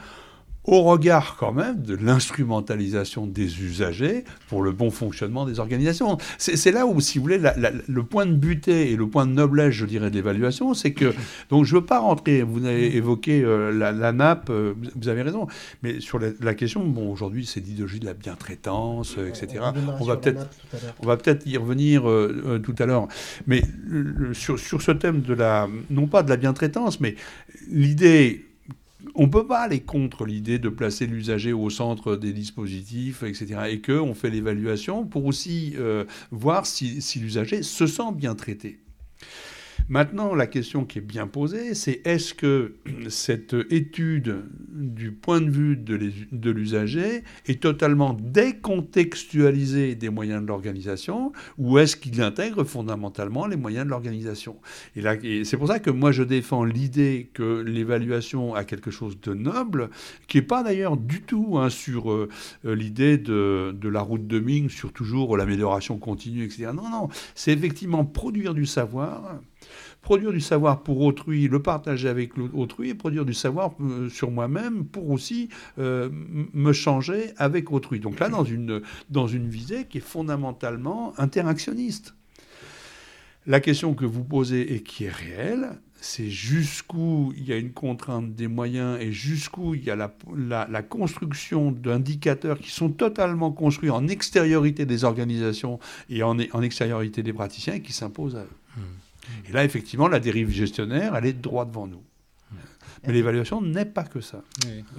[0.67, 6.17] au regard quand même de l'instrumentalisation des usagers pour le bon fonctionnement des organisations.
[6.37, 9.73] C'est là où, si vous voulez, le point de butée et le point de noblesse,
[9.73, 11.13] je dirais, de l'évaluation, c'est que,
[11.49, 15.21] donc je ne veux pas rentrer, vous avez évoqué euh, la, nappe, euh, vous avez
[15.21, 15.47] raison,
[15.83, 19.63] mais sur la, question, bon, aujourd'hui, c'est l'idéologie de la bientraitance, etc.
[19.99, 20.49] On, va peut-être
[21.01, 22.03] on va peut-être y revenir
[22.63, 23.07] tout à l'heure.
[23.45, 23.61] Mais
[24.33, 27.15] sur, sur ce thème de la, non pas de la bientraitance, mais
[27.69, 28.45] l'idée
[29.13, 33.61] on ne peut pas aller contre l'idée de placer l'usager au centre des dispositifs, etc.
[33.69, 38.79] Et qu'on fait l'évaluation pour aussi euh, voir si l'usager se sent bien traité.
[39.89, 42.75] Maintenant, la question qui est bien posée, c'est est-ce que
[43.09, 51.31] cette étude du point de vue de l'usager est totalement décontextualisée des moyens de l'organisation
[51.57, 54.57] ou est-ce qu'il intègre fondamentalement les moyens de l'organisation?
[54.95, 59.33] Et, c'est pour ça que moi je défends l'idée que l'évaluation a quelque chose de
[59.33, 59.89] noble,
[60.27, 62.29] qui n'est pas d'ailleurs du tout hein, sur euh,
[62.63, 66.67] l'idée de, de, la route de Ming, sur toujours l'amélioration continue, etc.
[66.73, 69.39] Non, non, c'est effectivement produire du savoir
[70.01, 74.31] produire du savoir pour autrui, le partager avec autrui, et produire du savoir euh, sur
[74.31, 75.49] moi-même pour aussi
[75.79, 76.09] euh,
[76.53, 77.99] me changer avec autrui.
[77.99, 82.13] Donc là, dans une, visée qui est fondamentalement interactionniste.
[83.47, 87.71] La question que vous posez et qui est réelle, c'est jusqu'où il y a une
[87.71, 90.13] contrainte des moyens et jusqu'où il y a la,
[90.69, 97.23] la, construction d'indicateurs qui sont totalement construits en extériorité des organisations et en, en extériorité
[97.23, 98.64] des praticiens et qui s'imposent à eux.
[99.47, 102.03] Et là, effectivement, la dérive gestionnaire, elle est droit devant nous.
[103.05, 104.41] Mais l'évaluation n'est pas que ça.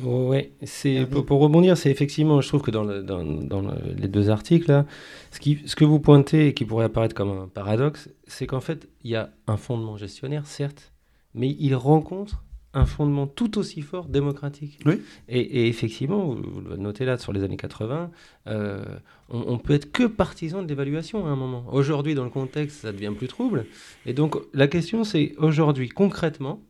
[0.03, 4.87] Oui, c'est pour, rebondir, c'est effectivement, je trouve que dans, dans, les deux articles, là,
[5.33, 8.61] ce, qui, ce que vous pointez et qui pourrait apparaître comme un paradoxe, c'est qu'en
[8.61, 10.93] fait, il y a un fondement gestionnaire, certes,
[11.35, 12.45] mais il rencontre
[12.77, 14.79] un fondement tout aussi fort démocratique.
[14.85, 15.01] Oui.
[15.29, 18.11] Et, effectivement, vous, le notez là sur les années 80,
[18.49, 18.85] euh,
[19.31, 21.65] on, on, peut être que partisan de l'évaluation à un moment.
[21.73, 23.65] Aujourd'hui, dans le contexte, ça devient plus trouble.
[24.05, 26.61] Et donc, la question, c'est aujourd'hui, concrètement,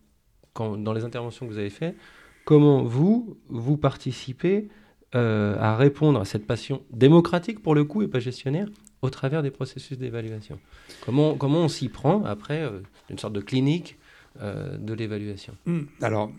[0.53, 1.97] quand, dans les interventions que vous avez faites,
[2.45, 4.69] comment vous, vous participez
[5.17, 8.69] euh, à répondre à cette passion démocratique, pour le coup, et pas gestionnaire,
[9.03, 10.61] au travers des processus d'évaluation?
[11.05, 13.97] Comment, comment on s'y prend après, euh, une sorte de clinique
[14.41, 15.83] euh, de l'évaluation hmm.
[16.01, 16.33] Alors,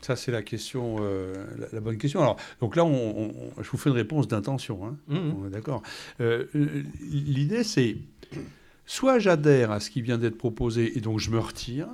[0.00, 1.34] ça c'est la question, euh,
[1.72, 2.20] la, bonne question.
[2.20, 4.86] Alors, donc là, on, je vous fais une réponse d'intention.
[4.86, 4.96] Hein.
[5.08, 5.48] Hmm.
[5.50, 5.82] D'accord.
[6.20, 6.46] Euh,
[7.10, 7.96] l'idée, c'est
[8.86, 11.88] soit j'adhère à ce qui vient d'être proposé et donc je me retire.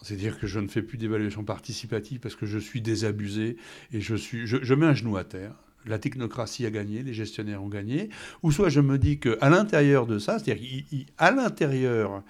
[0.00, 3.56] C'est-à-dire que je ne fais plus d'évaluation participative parce que je suis désabusé
[3.92, 5.54] et je, suis, je mets un genou à terre
[5.88, 8.10] la technocratie a gagné, les gestionnaires ont gagné,
[8.42, 10.84] ou soit je me dis qu'à l'intérieur de ça, c'est-à-dire
[11.16, 12.22] qu'à l'intérieur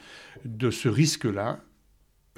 [0.44, 1.60] de ce risque-là,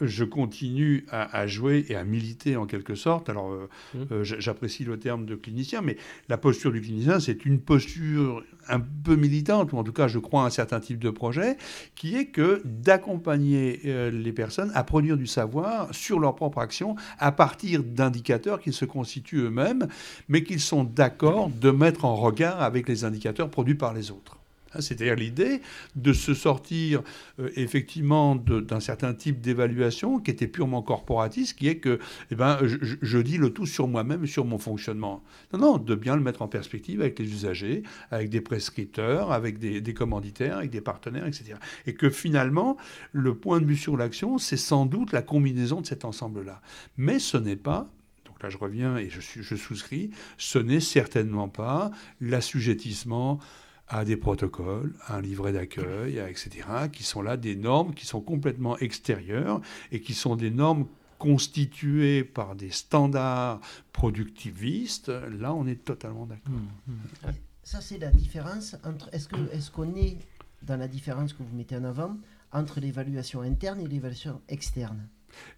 [0.01, 3.29] je continue à, jouer et à militer en quelque sorte.
[3.29, 3.99] Alors, euh, mmh.
[4.13, 5.97] euh, j'apprécie le terme de clinicien, mais
[6.29, 10.19] la posture du clinicien, c'est une posture un peu militante, ou en tout cas, je
[10.19, 11.57] crois à un certain type de projet,
[11.95, 16.97] qui est que d'accompagner euh, les personnes à produire du savoir sur leur propre action
[17.19, 19.89] à partir d'indicateurs qui se constituent eux-mêmes,
[20.29, 24.40] mais qu'ils sont d'accord de mettre en regard avec les indicateurs produits par les autres.
[24.75, 25.61] Hein, c'est-à-dire l'idée
[25.97, 27.03] de se sortir
[27.41, 31.99] euh, effectivement d'un certain type d'évaluation qui était purement corporatiste, qui est que
[32.31, 35.23] eh ben, je, dis le tout sur moi-même, sur mon fonctionnement.
[35.53, 39.59] Non, non, de bien le mettre en perspective avec les usagers, avec des prescripteurs, avec
[39.59, 41.55] des, commanditaires, avec des partenaires, etc.
[41.87, 42.77] Et que finalement,
[43.13, 46.63] le point de vue sur l'action, c'est sans doute la combinaison de cet ensemble-là.
[46.97, 47.91] Mais ce n'est pas
[48.25, 53.41] donc là je reviens et je souscris, ce n'est certainement pas l'assujettissement
[53.91, 58.21] à des protocoles, à un livret d'accueil, etc., qui sont là des normes qui sont
[58.21, 60.87] complètement extérieures et qui sont des normes
[61.19, 63.61] constituées par des standards
[63.93, 65.09] productivistes.
[65.09, 66.55] Là, on est totalement d'accord.
[66.87, 67.33] Mmh, mmh.
[67.65, 69.11] Ça, c'est la différence entre.
[69.13, 70.17] Est-ce qu'on est, qu'on est
[70.63, 72.17] dans la différence que vous mettez en avant
[72.53, 75.09] entre l'évaluation interne et l'évaluation externe?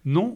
[0.05, 0.35] Non.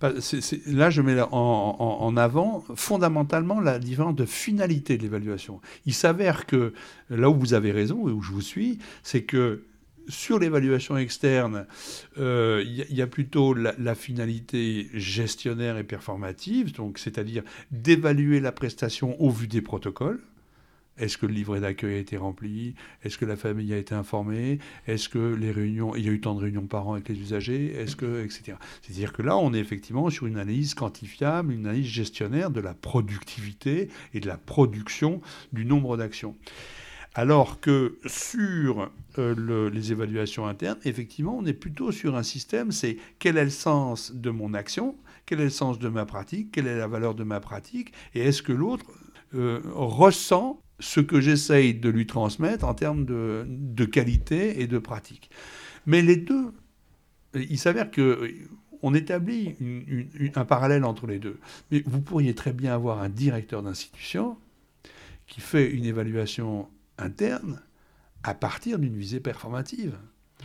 [0.00, 5.60] là, je mets en, avant fondamentalement la différence de finalité de l'évaluation.
[5.86, 6.72] Il s'avère que
[7.10, 9.62] là où vous avez raison et où je vous suis, c'est que
[10.08, 11.66] sur l'évaluation externe,
[12.18, 19.20] euh, il y, a plutôt la, finalité gestionnaire et performative, donc c'est-à-dire d'évaluer la prestation
[19.20, 20.20] au vu des protocoles.
[20.98, 22.74] Est-ce que le livret d'accueil a été rempli?
[23.04, 24.58] Est-ce que la famille a été informée?
[24.86, 27.18] Est-ce que les réunions, il y a eu tant de réunions par an avec les
[27.18, 27.72] usagers?
[27.74, 28.56] Est-ce que, etc.
[28.82, 32.74] C'est-à-dire que là, on est effectivement sur une analyse quantifiable, une analyse gestionnaire de la
[32.74, 35.20] productivité et de la production
[35.52, 36.36] du nombre d'actions.
[37.14, 42.96] Alors que sur euh, les évaluations internes, effectivement, on est plutôt sur un système, c'est
[43.18, 44.94] quel est le sens de mon action
[45.28, 48.20] quel est le sens de ma pratique, quelle est la valeur de ma pratique, et
[48.20, 48.86] est-ce que l'autre
[49.34, 55.30] euh, ressent ce que j'essaye de lui transmettre en termes de, qualité et de pratique.
[55.86, 56.52] Mais les deux,
[57.34, 58.32] il s'avère que
[58.82, 59.56] on établit
[60.36, 61.40] un parallèle entre les deux.
[61.70, 64.36] Mais vous pourriez très bien avoir un directeur d'institution
[65.26, 67.60] qui fait une évaluation interne
[68.22, 69.96] à partir d'une visée performative.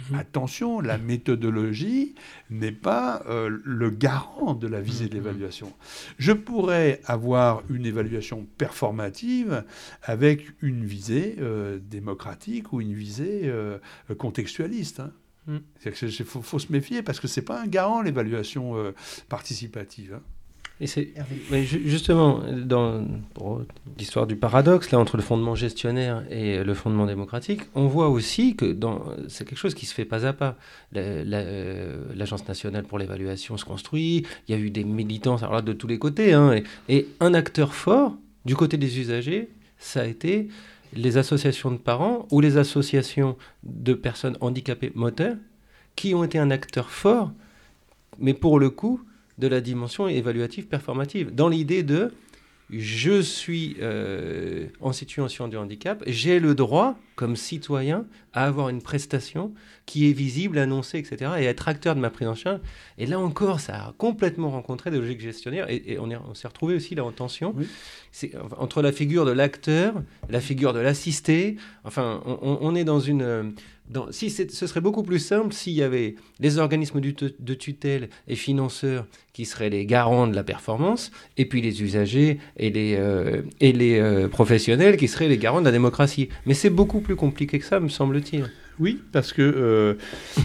[0.09, 0.17] Mhm.
[0.17, 2.15] Attention, la méthodologie
[2.49, 5.23] n'est pas euh, le garant de la visée de mhm.
[5.23, 5.73] l'évaluation.
[6.17, 9.63] Je pourrais avoir une évaluation performative
[10.01, 13.77] avec une visée euh, démocratique ou une visée euh,
[14.17, 14.99] contextualiste.
[14.99, 15.11] Hein.
[15.47, 15.53] Il
[15.91, 16.23] mm.
[16.23, 18.93] faut, se méfier parce que ce n'est pas un garant l'évaluation
[19.27, 20.13] participative.
[20.15, 20.21] Hein.
[20.81, 21.13] Et c'est
[21.65, 23.05] justement dans
[23.97, 28.55] l'histoire du paradoxe là entre le fondement gestionnaire et le fondement démocratique, on voit aussi
[28.55, 28.77] que
[29.27, 30.57] c'est quelque chose qui se fait pas à pas.
[30.95, 34.25] Euh, L'agence nationale pour l'évaluation se construit.
[34.47, 36.59] Il y a eu des militants alors là, de tous les côtés, hein,
[36.89, 40.49] et un acteur fort du côté des usagers, ça a été
[40.95, 45.37] les associations de parents ou les associations de personnes handicapées moteurs
[45.95, 47.31] qui ont été un acteur fort,
[48.19, 49.01] mais pour le coup,
[49.37, 52.11] de la dimension évaluative performative, dans l'idée de
[52.69, 58.81] je suis euh, en situation de handicap, j'ai le droit, comme citoyen, à avoir une
[58.81, 59.53] prestation
[59.85, 62.59] qui est visible, annoncée, etc., et être acteur de ma prise en charge.
[62.97, 66.95] Et là encore, ça a complètement rencontré des logiques gestionnaires, et, on, s'est retrouvé aussi
[66.95, 67.55] là en tension.
[68.11, 69.95] C'est, entre la figure de l'acteur,
[70.29, 73.53] la figure de l'assisté, enfin, on, est dans une
[74.11, 79.05] si ce serait beaucoup plus simple s'il y avait les organismes de tutelle et financeurs
[79.33, 83.73] qui seraient les garants de la performance, et puis les usagers et les, euh, et
[83.73, 86.29] les euh, professionnels qui seraient les garants de la démocratie.
[86.45, 88.22] Mais c'est beaucoup plus compliqué que ça, me semble-t-il.
[88.79, 89.95] Oui, parce que euh,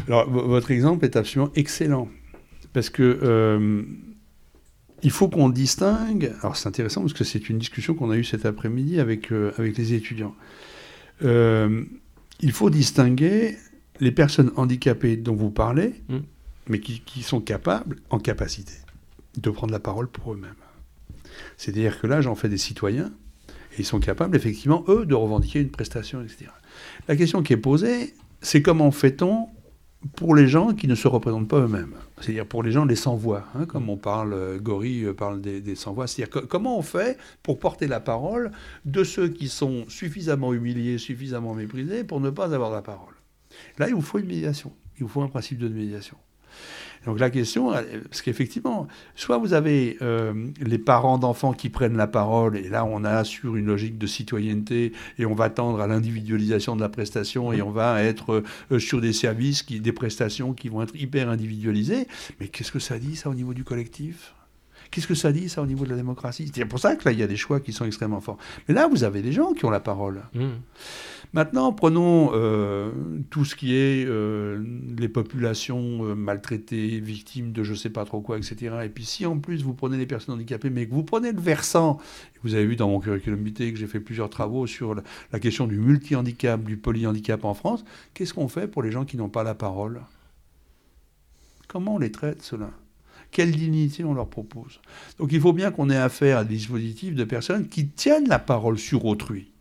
[0.07, 2.09] alors, votre exemple est absolument excellent.
[2.73, 3.85] Parce que
[5.03, 6.33] il faut qu'on distingue.
[6.43, 9.79] Alors c'est intéressant parce que c'est une discussion qu'on a eue cet après-midi avec, avec
[9.79, 10.35] les étudiants
[12.41, 13.57] il faut distinguer
[14.01, 16.19] les personnes handicapées dont vous parlez, mm.
[16.69, 18.75] mais qui, sont capables, en capacité,
[19.37, 20.55] de prendre la parole pour eux-mêmes.
[21.57, 23.13] C'est-à-dire que là, j'en fais des citoyens,
[23.73, 26.47] et ils sont capables, effectivement, eux, de revendiquer une prestation, etc.
[27.09, 29.49] La question qui est posée, c'est comment fait-on
[30.15, 33.45] pour les gens qui ne se représentent pas eux-mêmes, c'est-à-dire pour les gens les sans-voix,
[33.55, 37.59] hein, comme on parle, euh, Gori euh, parle des, sans-voix, c'est-à-dire comment on fait pour
[37.59, 38.53] porter la parole
[38.85, 43.15] de ceux qui sont suffisamment humiliés, suffisamment méprisés pour ne pas avoir la parole?
[43.79, 46.17] Là, il vous faut une médiation, il vous faut un principe de médiation.
[47.07, 52.07] Donc la question, parce qu'effectivement, soit vous avez euh, les parents d'enfants qui prennent la
[52.07, 55.87] parole, et là on a sur une logique de citoyenneté, et on va tendre à
[55.87, 60.69] l'individualisation de la prestation, et on va être euh, sur des services, des prestations qui
[60.69, 62.07] vont être hyper individualisées.
[62.41, 64.35] Mais qu'est-ce que ça dit ça au niveau du collectif?
[64.91, 66.51] Qu'est-ce que ça dit, ça, au niveau de la démocratie?
[66.55, 68.39] C'est pour ça que là, il y a des choix qui sont extrêmement forts.
[68.67, 70.23] Mais là, vous avez des gens qui ont la parole.
[70.35, 70.47] Mmh.
[71.35, 72.91] Maintenant, prenons euh,
[73.29, 74.65] tout ce qui est euh,
[74.97, 78.77] les populations euh, maltraitées, victimes de je ne sais pas trop quoi, etc.
[78.85, 81.41] Et puis si en plus vous prenez les personnes handicapées, mais que vous prenez le
[81.41, 81.99] versant,
[82.43, 85.67] vous avez vu dans mon curriculum vitae que j'ai fait plusieurs travaux sur la, question
[85.67, 89.43] du multi-handicap, du polyhandicap en France, qu'est-ce qu'on fait pour les gens qui n'ont pas
[89.43, 90.01] la parole?
[91.67, 92.71] Comment on les traite, cela
[93.31, 94.81] quelle dignité on leur propose?
[95.19, 98.39] Donc il faut bien qu'on ait affaire à des dispositifs de personnes qui tiennent la
[98.39, 99.53] parole sur autrui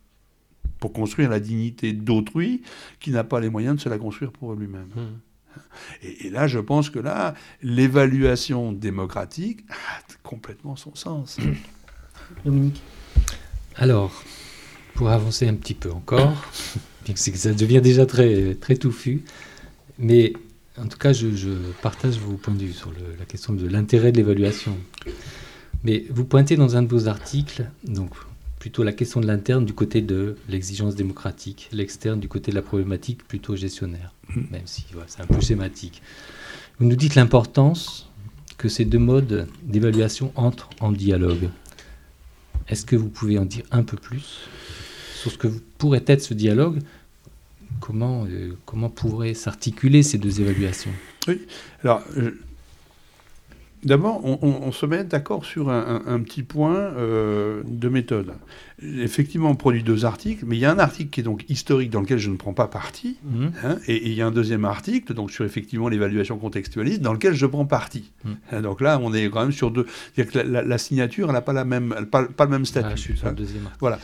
[0.78, 2.62] pour construire la dignité d'autrui
[3.00, 4.88] qui n'a pas les moyens de se la construire pour lui-même.
[4.94, 6.02] Mmh.
[6.02, 11.38] Et, là, je pense que là, l'évaluation démocratique a complètement son sens.
[12.44, 12.82] Dominique
[13.76, 14.22] Alors,
[14.94, 16.34] pour avancer un petit peu encore,
[17.04, 19.24] bien que ça devient déjà très, très touffu,
[19.98, 20.32] mais
[20.80, 21.48] en tout cas, je,
[21.82, 24.76] partage vos points de vue sur la question de l'intérêt de l'évaluation.
[25.84, 28.10] Mais vous pointez dans un de vos articles, donc
[28.58, 32.62] plutôt la question de l'interne du côté de l'exigence démocratique, l'externe du côté de la
[32.62, 34.40] problématique plutôt gestionnaire, mm.
[34.50, 36.02] même si c'est un peu schématique.
[36.78, 38.10] Vous nous dites l'importance
[38.56, 41.48] que ces deux modes d'évaluation entrent en dialogue.
[42.68, 44.48] Est-ce que vous pouvez en dire un peu plus
[45.14, 46.80] sur ce que pourrait être ce dialogue?
[47.80, 50.90] Comment, euh, comment pourraient s'articuler ces deux évaluations?
[51.28, 51.40] Oui,
[51.84, 52.02] alors
[53.84, 58.32] D'abord, on, se met d'accord sur un, petit point euh, de méthode.
[58.82, 61.90] Effectivement, on produit deux articles, mais il y a un article qui est donc historique
[61.90, 63.46] dans lequel je ne prends pas parti, mmh.
[63.64, 67.34] hein, et, il y a un deuxième article donc sur effectivement l'évaluation contextualiste dans lequel
[67.34, 68.10] je prends parti.
[68.24, 68.30] Mmh.
[68.52, 69.86] Hein, donc là, on est quand même sur deux.
[70.14, 72.88] C'est-à-dire que la, signature, elle n'a pas la même, pas, pas, le même statut.
[72.90, 73.68] Ah, je suis sur le deuxième.
[73.80, 73.98] Voilà.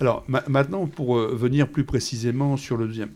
[0.00, 3.10] Alors maintenant, pour euh, venir plus précisément sur le deuxième,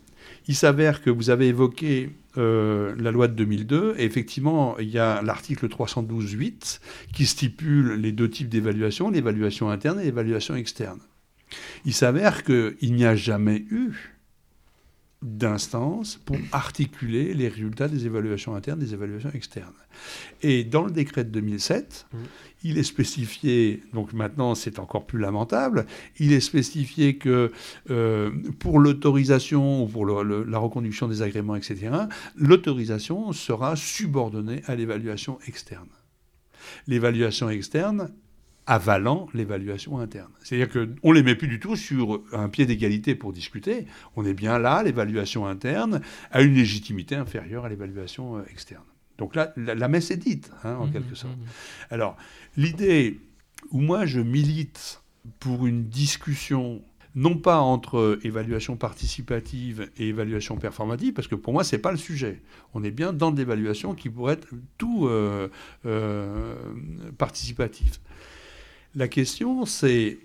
[0.49, 4.98] il s'avère que vous avez évoqué euh, la loi de 2002, et effectivement, il y
[4.98, 6.81] a l'article 312.8
[7.13, 11.00] qui stipule les deux types d'évaluation, l'évaluation interne et l'évaluation externe.
[11.85, 14.13] Il s'avère qu'il n'y a jamais eu
[15.25, 19.72] d'instance pour articuler les résultats des évaluations internes des évaluations externes.
[20.42, 22.16] Et dans le décret de 2007, mmh.
[22.64, 25.87] il est spécifié, donc maintenant c'est encore plus lamentable,
[26.18, 27.50] il est spécifié que
[27.88, 31.90] euh, pour l'autorisation ou pour la reconduction des agréments, etc.,
[32.37, 35.88] l'autorisation sera subordonnée à l'évaluation externe.
[36.87, 38.10] L'évaluation externe
[38.67, 40.31] avalant l'évaluation interne.
[40.42, 43.87] C'est-à-dire qu'on ne les met plus du tout sur un pied d'égalité pour discuter.
[44.17, 46.00] On est bien là, l'évaluation interne
[46.31, 48.85] a une légitimité inférieure à l'évaluation euh, externe.
[49.19, 51.37] Donc là, la, messe est dite, hein, en mmh, quelque sorte.
[51.37, 51.92] Mmh, mmh.
[51.92, 52.17] Alors,
[52.56, 53.21] l'idée
[53.71, 55.02] où moi je milite
[55.38, 56.83] pour une discussion
[57.15, 61.92] non pas entre évaluation participative et évaluation performative, parce que pour moi, ce n'est pas
[61.92, 62.42] le sujet.
[62.75, 64.48] On est bien dans l'évaluation qui pourrait être
[64.79, 65.48] tout euh,
[65.87, 66.56] euh,
[67.17, 68.00] participatif.
[68.97, 70.19] La question, c'est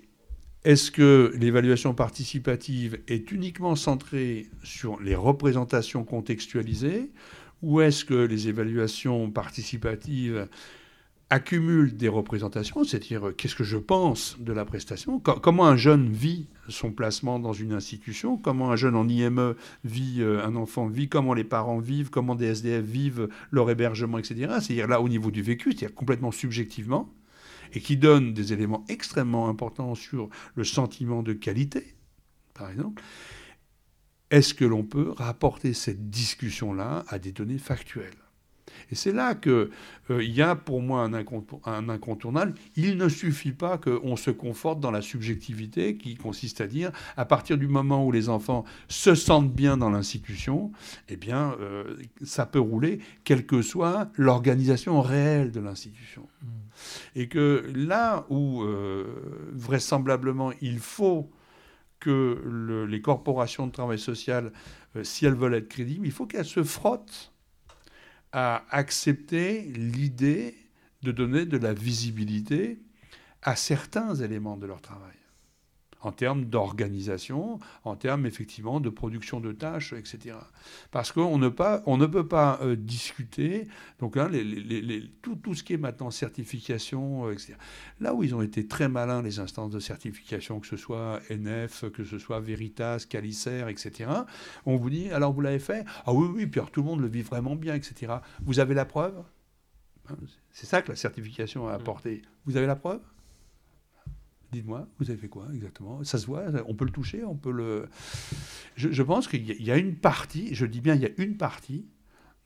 [0.64, 7.10] est-ce que l'évaluation participative est uniquement centrée sur les représentations contextualisées
[7.62, 10.46] ou est-ce que les évaluations participatives
[11.30, 16.46] accumulent des représentations, c'est-à-dire qu'est-ce que je pense de la prestation, comment un jeune vit
[16.68, 19.54] son placement dans une institution, comment un jeune en IME
[19.84, 24.18] vit, euh, un enfant vit, comment les parents vivent, comment des SDF vivent leur hébergement,
[24.18, 24.54] etc.
[24.60, 27.12] C'est-à-dire là au niveau du vécu, c'est-à-dire complètement subjectivement
[27.72, 31.94] et qui donne des éléments extrêmement importants sur le sentiment de qualité,
[32.54, 33.02] par exemple,
[34.30, 38.19] est-ce que l'on peut rapporter cette discussion-là à des données factuelles?
[38.90, 39.68] Et c'est là qu'il
[40.10, 42.54] euh, y a pour moi un, incontournable.
[42.76, 47.24] Il ne suffit pas qu'on se conforte dans la subjectivité qui consiste à dire, à
[47.24, 50.72] partir du moment où les enfants se sentent bien dans l'institution,
[51.08, 56.26] eh bien, euh, ça peut rouler, quelle que soit l'organisation réelle de l'institution.
[56.42, 56.46] Mmh.
[57.16, 59.04] Et que là où euh,
[59.52, 61.30] vraisemblablement il faut
[61.98, 64.52] que les corporations de travail social,
[65.02, 67.30] si elles veulent être crédibles, il faut qu'elles se frottent
[68.32, 70.54] à accepter l'idée
[71.02, 72.80] de donner de la visibilité
[73.42, 75.19] à certains éléments de leur travail
[76.02, 80.36] en termes d'organisation, en termes effectivement de production de tâches, etc.
[80.90, 81.50] Parce qu'on ne,
[81.86, 84.30] on ne peut pas euh, discuter, donc hein,
[85.22, 87.54] tout, tout, ce qui est maintenant certification, euh, etc.
[88.00, 91.90] Là où ils ont été très malins, les instances de certification, que ce soit NF,
[91.90, 94.10] que ce soit Veritas, Calicer, etc.,
[94.66, 95.84] on vous dit, alors vous l'avez fait?
[96.06, 98.14] Ah oui, oui, puis tout le monde le vit vraiment bien, etc.
[98.42, 99.22] Vous avez la preuve?
[100.08, 100.16] Hein,
[100.50, 102.22] C'est ça que la certification a apporté.
[102.46, 103.00] Vous avez la preuve?
[104.52, 106.02] Dites-moi, vous avez fait quoi exactement?
[106.02, 107.86] Ça se voit On peut le toucher On peut le.
[108.76, 111.86] Je, pense qu'il y, a une partie, je dis bien, il y a une partie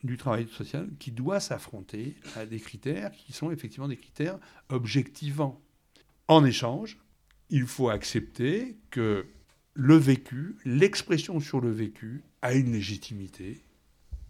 [0.02, 4.38] du travail social qui doit s'affronter à des critères qui sont effectivement des critères
[4.68, 5.62] objectivants.
[6.28, 6.98] En échange,
[7.48, 9.26] il faut accepter que
[9.72, 13.64] le vécu, l'expression sur le vécu, a une légitimité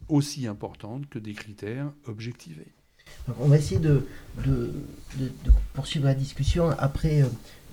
[0.09, 2.73] aussi importante que des critères objectivés.
[3.41, 4.07] On va essayer de,
[5.73, 7.27] poursuivre la discussion après euh,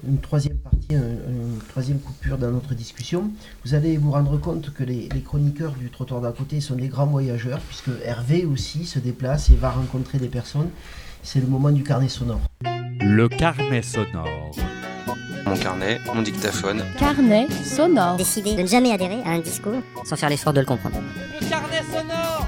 [0.08, 3.32] une troisième partie, une, troisième coupure dans notre discussion,
[3.66, 7.06] vous allez vous rendre compte que les, chroniqueurs du trottoir d'à côté sont des grands
[7.06, 10.70] voyageurs, puisque Hervé aussi se déplace et va rencontrer des personnes.
[11.24, 12.42] C'est le moment du carnet sonore.
[13.00, 14.52] Le carnet sonore.
[15.46, 16.84] Mon carnet, mon dictaphone.
[16.98, 18.16] Carnet sonore.
[18.16, 20.98] Décider de ne jamais adhérer à un discours sans faire l'effort de le comprendre.
[21.40, 22.48] Le carnet sonore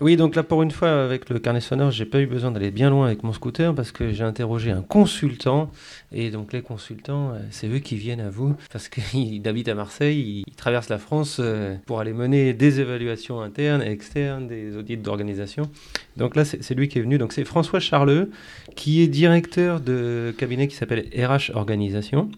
[0.00, 2.70] oui, donc là pour une fois avec le carnet sonore, j'ai pas eu besoin d'aller
[2.70, 5.70] bien loin avec mon scooter parce que j'ai interrogé un consultant.
[6.12, 9.74] Et donc les consultants, euh, c'est eux qui viennent à vous parce qu'ils habitent à
[9.74, 14.76] Marseille, ils traversent la France euh, pour aller mener des évaluations internes et externes, des
[14.76, 15.70] audits d'organisation.
[16.16, 18.30] Donc là c'est lui qui est venu, donc c'est François Charleux
[18.74, 22.30] qui est directeur de cabinet qui s'appelle RH Organisation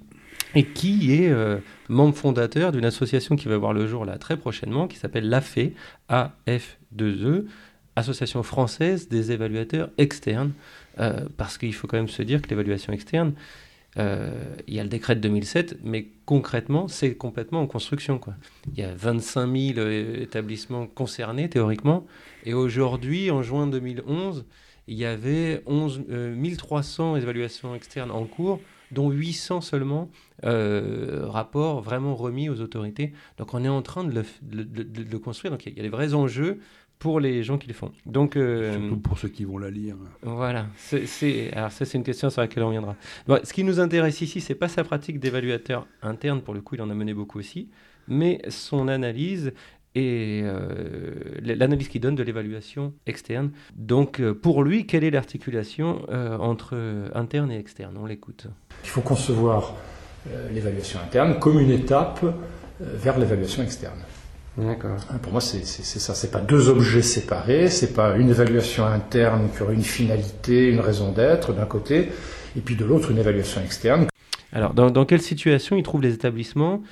[0.55, 4.37] et qui est euh, membre fondateur d'une association qui va voir le jour là très
[4.37, 5.59] prochainement, qui s'appelle l'AFE,
[6.09, 7.45] AF2E,
[7.97, 10.53] Association française des évaluateurs externes,
[11.01, 13.35] euh, parce qu'il faut quand même se dire que l'évaluation externe,
[13.99, 14.31] euh,
[14.69, 18.21] il y a le décret de 2007, mais concrètement, c'est complètement en construction.
[18.73, 19.89] Il y a 25 000
[20.21, 22.07] établissements concernés théoriquement,
[22.45, 24.45] et aujourd'hui, en juin 2011,
[24.87, 28.61] il y avait 11, 1300 évaluations externes en cours
[28.93, 30.11] dont 800 seulement
[30.45, 33.13] euh, rapports vraiment remis aux autorités.
[33.39, 34.23] Donc on est en train de
[34.53, 35.53] le, construire.
[35.53, 36.59] Donc il y a des vrais enjeux
[36.99, 37.93] pour les gens qui le font.
[38.07, 39.95] Donc, euh, Surtout pour ceux qui vont la lire.
[40.23, 40.67] Voilà.
[40.77, 42.97] C'est, alors ça, c'est une question sur laquelle on reviendra.
[43.45, 46.43] ce qui nous intéresse ici, c'est pas sa pratique d'évaluateur interne.
[46.43, 47.69] Pour le coup, il en a mené beaucoup aussi
[48.09, 49.53] mais son analyse
[49.95, 53.51] et euh, l'analyse qu'il donne de l'évaluation externe.
[53.75, 56.77] Donc euh, pour lui, quelle est l'articulation euh, entre
[57.15, 57.97] interne et externe?
[58.01, 58.47] On l'écoute.
[58.85, 59.75] Il faut concevoir
[60.53, 62.25] l'évaluation interne comme une étape
[62.81, 63.99] vers l'évaluation externe.
[64.57, 64.99] D'accord.
[65.11, 66.15] Hein, pour moi, c'est ça.
[66.15, 67.69] C'est pas deux objets séparés.
[67.69, 72.09] C'est pas une évaluation interne qui aurait une finalité, une raison d'être d'un côté,
[72.57, 74.07] et puis de l'autre une évaluation externe.
[74.53, 76.83] Alors, dans, dans, quelle situation il trouve les établissements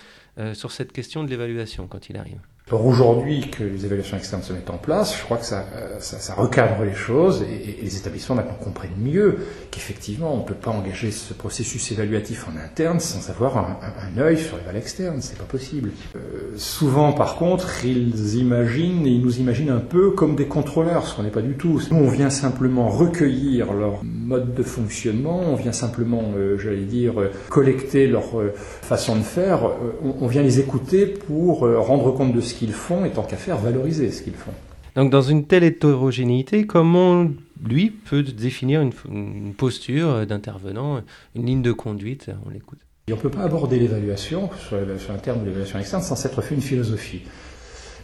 [0.53, 2.40] sur cette question de l'évaluation quand il arrive?
[2.73, 6.01] Or aujourd'hui que les évaluations externes se mettent en place, je crois que ça, euh,
[6.01, 9.39] ça, recadre les choses et, les établissements maintenant comprennent mieux
[9.71, 14.21] qu'effectivement on ne peut pas engager ce processus évaluatif en interne sans avoir un, un,
[14.21, 15.93] œil sur les valeurs externes, c'est pas possible.
[16.17, 21.14] Euh, souvent par contre ils imaginent ils nous imaginent un peu comme des contrôleurs, ce
[21.14, 21.81] qu'on n'est pas du tout.
[21.93, 27.14] Nous on vient simplement recueillir leur mode de fonctionnement, on vient simplement, euh, j'allais dire,
[27.49, 28.25] collecter leur
[28.57, 29.71] façon de faire,
[30.03, 33.36] on, on, vient les écouter pour rendre compte de ce qu'ils font et tant qu'à
[33.36, 34.52] faire valoriser ce qu'ils font.
[34.96, 37.28] Donc dans une telle hétérogénéité, comment
[37.62, 41.02] lui peut définir une, une posture d'intervenant,
[41.34, 42.78] une ligne de conduite On l'écoute.
[43.09, 46.42] Et on ne peut pas aborder l'évaluation, sur l'évaluation interne ou l'évaluation externe, sans s'être
[46.42, 47.22] fait une philosophie.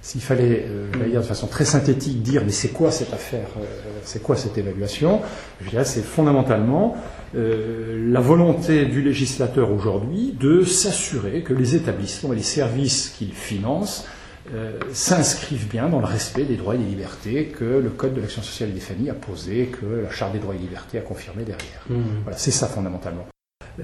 [0.01, 3.65] S'il fallait, euh, de façon très synthétique, dire mais c'est quoi cette affaire, euh,
[4.05, 5.21] c'est quoi cette évaluation,
[5.61, 6.97] je dirais c'est fondamentalement
[7.37, 13.33] euh, la volonté du législateur aujourd'hui de s'assurer que les établissements et les services qu'il
[13.33, 14.07] finance
[14.53, 18.21] euh, s'inscrivent bien dans le respect des droits et des libertés que le Code de
[18.21, 21.01] l'action sociale et des familles a posé, que la Charte des droits et libertés a
[21.01, 21.85] confirmé derrière.
[21.89, 22.03] Mmh.
[22.25, 23.27] Voilà, c'est ça fondamentalement.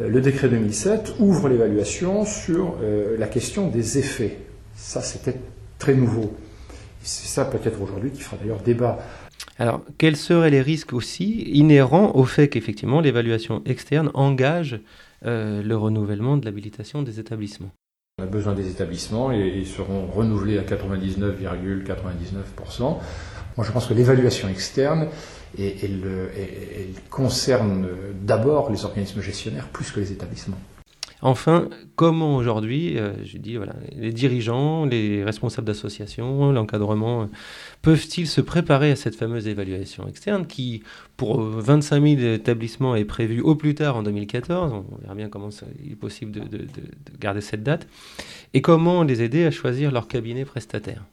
[0.00, 4.38] Euh, le décret 2007 ouvre l'évaluation sur euh, la question des effets.
[4.74, 5.36] Ça, c'était
[5.78, 6.36] très nouveau.
[7.02, 8.98] C'est ça peut-être aujourd'hui qui fera d'ailleurs débat.
[9.59, 14.80] Alors, quels seraient les risques aussi inhérents au fait qu'effectivement l'évaluation externe engage
[15.22, 17.70] le renouvellement de l'habilitation des établissements?
[18.18, 22.80] On a besoin des établissements et ils seront renouvelés à 99,99%.
[22.80, 23.00] Moi,
[23.64, 25.06] je pense que l'évaluation externe
[25.56, 26.02] et elle
[27.10, 27.86] concerne
[28.20, 30.58] d'abord les organismes gestionnaires plus que les établissements.
[31.20, 37.28] Enfin, comment aujourd'hui, euh, je dis, voilà, les dirigeants, les responsables d'associations, l'encadrement,
[37.83, 40.83] peuvent-ils se préparer à cette fameuse évaluation externe qui,
[41.16, 45.51] pour 25 000 établissements, est prévue au plus tard en 2014 On verra bien comment
[45.85, 46.66] il est possible de
[47.18, 47.87] garder cette date.
[48.55, 51.05] Et comment les aider à choisir leur cabinet prestataire?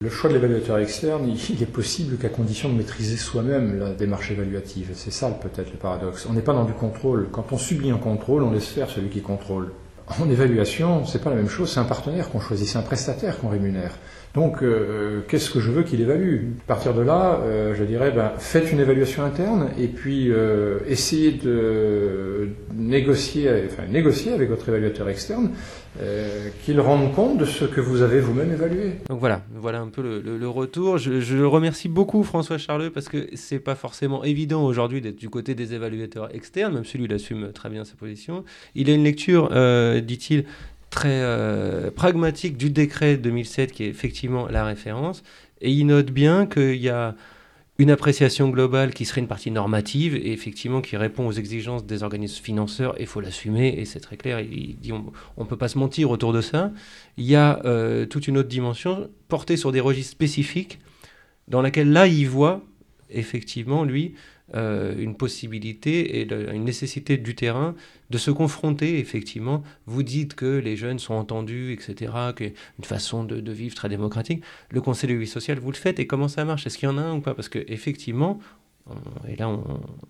[0.00, 4.32] Le choix de l'évaluateur externe, il est possible qu'à condition de maîtriser soi-même la démarche
[4.32, 4.90] évaluative.
[4.92, 6.26] C'est ça peut-être le paradoxe.
[6.28, 7.28] On n'est pas dans du contrôle.
[7.30, 9.72] Quand on subit un contrôle, on laisse faire celui qui contrôle.
[10.20, 11.72] En évaluation, c'est pas la même chose.
[11.72, 13.96] C'est un partenaire qu'on choisit, c'est un prestataire qu'on rémunère.
[14.34, 16.38] Donc, euh, qu'est-ce que je veux qu'il évalue?
[16.64, 20.80] À partir de là, euh, je dirais, ben, faites une évaluation interne et puis euh,
[20.88, 25.50] essayez de négocier, enfin, négocier avec votre évaluateur externe
[26.00, 28.94] euh, qu'il rende compte de ce que vous avez vous-même évalué.
[29.08, 30.98] Donc voilà, voilà un peu le, le, le retour.
[30.98, 35.30] Je, je, remercie beaucoup François Charleux parce que c'est pas forcément évident aujourd'hui d'être du
[35.30, 38.42] côté des évaluateurs externes, même il assume très bien sa position.
[38.74, 40.46] Il a une lecture, euh, dit-il,
[40.94, 45.24] très euh, pragmatique du décret 2007 qui est effectivement la référence.
[45.60, 47.16] Et il note bien qu'il y a
[47.78, 52.04] une appréciation globale qui serait une partie normative et effectivement qui répond aux exigences des
[52.04, 55.66] organismes financeurs, il faut l'assumer, et c'est très clair, il dit on ne peut pas
[55.66, 56.70] se mentir autour de ça.
[57.16, 60.78] Il y a euh, toute une autre dimension portée sur des registres spécifiques
[61.48, 62.62] dans laquelle là il voit
[63.10, 64.14] effectivement, lui,
[64.54, 67.74] euh, une possibilité et une nécessité du terrain
[68.10, 69.62] de se confronter, effectivement.
[69.86, 73.74] Vous dites que les jeunes sont entendus, etc., qu'il y a une façon de, vivre
[73.74, 74.44] très démocratique.
[74.70, 76.66] Le Conseil de vie sociale, vous le faites, et comment ça marche?
[76.66, 77.34] Est-ce qu'il y en a un ou pas?
[77.34, 78.38] Parce qu'effectivement,
[79.26, 79.50] et là,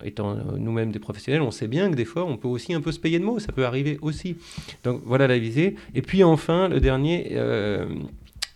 [0.02, 2.90] étant nous-mêmes des professionnels, on sait bien que des fois, on peut aussi un peu
[2.90, 4.36] se payer de mots, ça peut arriver aussi.
[4.82, 5.76] Donc voilà la visée.
[5.94, 7.28] Et puis enfin, le dernier...
[7.32, 7.86] Euh,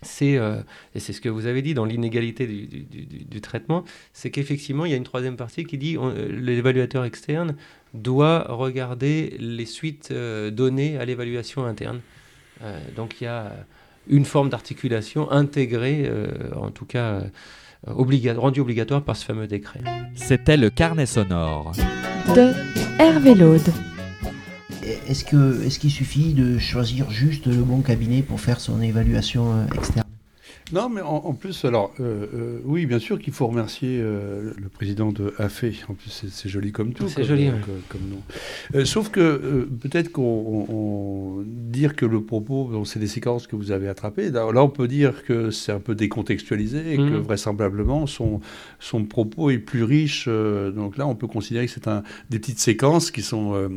[0.01, 0.61] c'est, euh,
[0.95, 3.83] et c'est ce que vous avez dit dans l'inégalité du, du, du, du traitement,
[4.13, 7.55] c'est qu'effectivement, il y a une troisième partie qui dit on, euh, l'évaluateur externe
[7.93, 11.99] doit regarder les suites euh, données à l'évaluation interne.
[12.63, 13.51] Euh, donc il y a
[14.07, 17.21] une forme d'articulation intégrée, euh, en tout cas
[17.87, 19.79] obliga rendue obligatoire par ce fameux décret.
[20.15, 21.71] C'était le carnet sonore
[22.35, 22.51] de
[22.99, 23.71] Hervé Laude.
[25.07, 29.53] Est-ce que est-ce qu'il suffit de choisir juste le bon cabinet pour faire son évaluation
[29.53, 30.09] euh, externe?
[30.71, 34.53] Non, mais en, en plus, alors, euh, euh, oui, bien sûr qu'il faut remercier euh,
[34.55, 35.65] le président de AFE.
[35.89, 37.07] En plus, c'est joli comme tout.
[37.07, 37.49] C'est joli,
[37.89, 38.21] comme, nom.
[38.75, 43.55] Euh, sauf que peut-être qu'on on, dire que le propos, bon, c'est des séquences que
[43.55, 44.29] vous avez attrapées.
[44.29, 47.09] Là, on peut dire que c'est un peu décontextualisé et mmh.
[47.09, 48.39] que vraisemblablement son,
[48.79, 50.27] son propos est plus riche.
[50.27, 51.89] donc là, on peut considérer que c'est
[52.29, 53.69] des petites séquences qui sont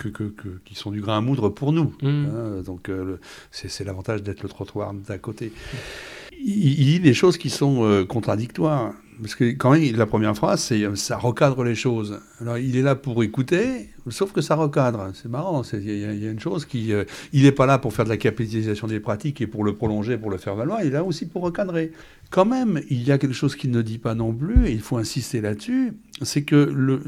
[0.00, 1.94] que, que, que, qui sont du grain à moudre pour nous.
[2.02, 2.08] Mmh.
[2.08, 3.18] Hein, donc euh,
[3.52, 5.52] c'est l'avantage d'être le trottoir d'à côté.
[6.32, 8.92] Il, il dit des choses qui sont euh, contradictoires.
[9.22, 12.18] Parce que quand même, la première phrase, c'est euh, ça recadre les choses.
[12.40, 15.10] Alors il est là pour écouter, sauf que ça recadre.
[15.12, 15.60] C'est marrant.
[15.74, 16.94] Il y, a- il y a une chose qui.
[16.94, 19.74] euh, il n'est pas là pour faire de la capitalisation des pratiques et pour le
[19.74, 20.78] prolonger, pour le faire valoir.
[20.80, 21.92] Il est là aussi pour recadrer.
[22.30, 24.80] Quand même, il y a quelque chose qu'il ne dit pas non plus, et il
[24.80, 25.92] faut insister là-dessus.
[26.22, 27.02] C'est que le,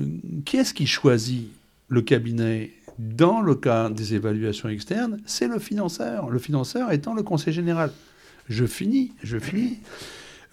[0.45, 1.47] qui est-ce qui choisit
[1.89, 2.73] le cabinet
[3.03, 6.31] dans le cas des évaluations externes C'est le financeur.
[6.31, 7.91] Le financeur étant le conseil général.
[8.49, 9.79] Je finis, je finis.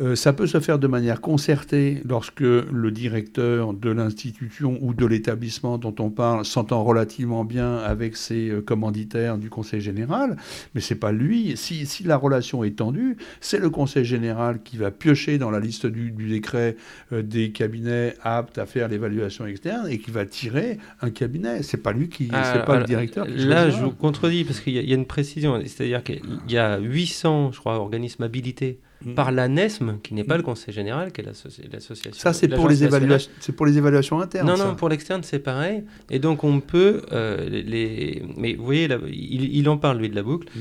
[0.02, 5.06] Euh, ça peut se faire de manière concertée lorsque le directeur de l'institution ou de
[5.06, 10.38] l'établissement dont on parle s'entend relativement bien avec ses euh, commanditaires du conseil général,
[10.74, 11.58] mais c'est pas lui.
[11.58, 15.60] Si, si la relation est tendue, c'est le conseil général qui va piocher dans la
[15.60, 16.78] liste du, du décret
[17.12, 21.62] euh, des cabinets aptes à faire l'évaluation externe et qui va tirer un cabinet.
[21.62, 23.28] C'est pas lui qui, Ah, c'est pas alors, le directeur.
[23.28, 25.60] Qui Là, je vous contredis parce qu'il y, y a une précision.
[25.66, 28.80] C'est-à-dire qu'il y a 800, je crois, organismes habilités
[29.16, 32.20] par l'ANESM, qui n'est pas le Conseil général, qui est l'associ- l'association.
[32.22, 34.48] Ça, c'est pour, les évaluations- c'est pour les évaluations internes.
[34.48, 34.66] Non, ça.
[34.66, 35.84] non, pour l'externe, c'est pareil.
[36.10, 38.22] Et donc, on peut euh, les.
[38.36, 40.48] Mais vous voyez, là, il, il en parle, lui, de la boucle.
[40.54, 40.60] Mm.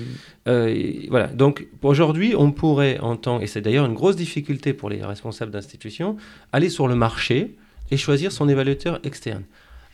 [0.48, 1.26] Euh, voilà.
[1.28, 3.40] Donc, aujourd'hui, on pourrait, en tant.
[3.40, 6.16] Et c'est d'ailleurs une grosse difficulté pour les responsables d'institutions,
[6.52, 7.56] aller sur le marché
[7.90, 9.42] et choisir son évaluateur externe.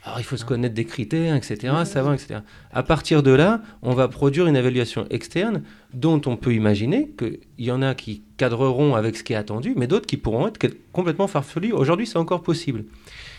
[0.06, 2.40] Alors, il faut se connaître des critères, etc., savoir, etc.
[2.70, 5.62] À partir de là, on va produire une évaluation externe
[5.94, 9.72] dont on peut imaginer qu'il y en a qui cadreront avec ce qui est attendu,
[9.76, 10.58] mais d'autres qui pourront être
[10.92, 11.72] complètement farfelus.
[11.72, 12.84] Aujourd'hui, c'est encore possible.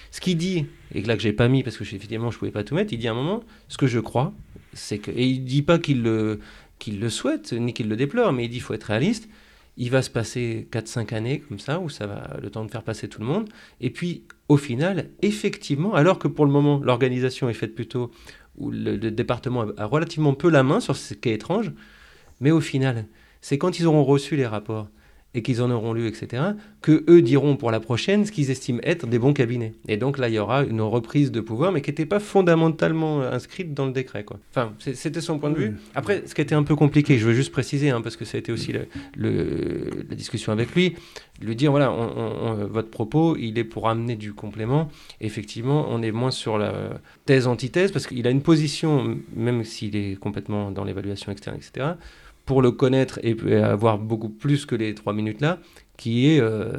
[0.09, 2.63] Ce qu'il dit, et là que j'ai pas mis parce que effectivement je pouvais pas
[2.63, 4.33] tout mettre, il dit à un moment, ce que je crois,
[4.73, 6.39] c'est que, et il dit pas qu'il le,
[6.79, 9.29] qu'il le souhaite, ni qu'il le déplore, mais il dit faut être réaliste.
[9.77, 12.83] Il va se passer 4-5 années comme ça, où ça va le temps de faire
[12.83, 13.49] passer tout le monde.
[13.81, 18.09] Et puis, au final, effectivement, alors que pour le moment, l'organisation est faite plutôt
[18.57, 21.73] où le, le département a- relativement peu la main sur ce qui est étrange,
[22.39, 23.05] mais au final,
[23.41, 24.87] c'est quand ils auront reçu les rapports
[25.35, 26.41] et qu'ils en auront lu, etc.,
[26.81, 29.73] que eux diront pour la prochaine ce qu'ils estiment être des bons cabinets.
[29.87, 33.21] Et donc là, il y aura une reprise de pouvoir, mais qui n'était pas fondamentalement
[33.21, 34.23] euh, inscrite dans le décret.
[34.23, 34.39] Quoi.
[34.51, 35.75] Enfin, c'était son point de vue.
[35.93, 38.37] Après, ce qui était un peu compliqué, je veux juste préciser, hein, parce que ça
[38.37, 40.95] a été aussi le- le- la discussion avec lui,
[41.41, 44.89] lui dire, voilà, on- on- on- votre propos, il est pour amener du complément.
[45.19, 46.73] Effectivement, on est moins sur la
[47.25, 51.87] thèse-antithèse, parce qu'il a une position, même s'il est complètement dans l'évaluation externe, etc.,
[52.45, 55.59] pour le connaître et avoir beaucoup plus que les trois minutes là,
[55.97, 56.73] qui est euh,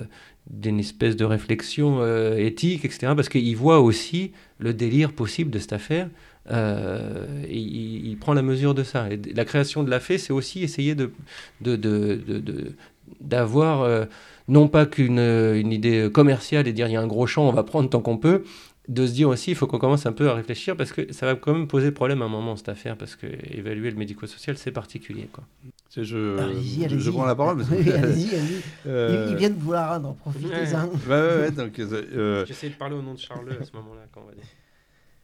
[0.51, 3.13] d'une espèce de réflexion euh, éthique, etc.
[3.17, 6.09] Parce qu'il voit aussi le délire possible de cette affaire.
[6.51, 9.09] euh, il, prend la mesure de ça.
[9.35, 11.11] La création de la fée, c'est aussi essayer de,
[13.21, 14.05] d'avoir euh,
[14.47, 17.53] non pas qu'une une idée commerciale et dire il y a un gros champ, on
[17.53, 18.45] va prendre tant qu'on peut,
[18.89, 21.27] de se dire aussi il faut qu'on commence un peu à réfléchir parce que ça
[21.27, 24.57] va quand même poser problème à un moment cette affaire parce que évaluer le médico-social
[24.57, 25.45] c'est particulier quoi.
[25.97, 27.01] Je, Allez-y, je- allez-y.
[27.01, 27.57] je prends la parole.
[27.57, 28.63] parce que- Oui, allez-y, allez-y.
[28.87, 30.85] Euh, Il, il vient de vous la rendre, profitez-en.
[30.89, 34.03] Ouais, ouais, ouais, donc, euh, J'essaie de parler au nom de Charles à ce moment-là
[34.13, 34.45] quand on va dire.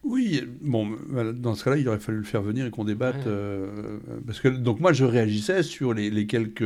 [0.03, 0.89] Oui, bon,
[1.33, 3.15] dans ce cas-là, il aurait fallu le faire venir et qu'on débatte.
[3.17, 3.23] Ouais.
[3.27, 6.63] euh, parce que, donc, moi, je réagissais sur les, les quelques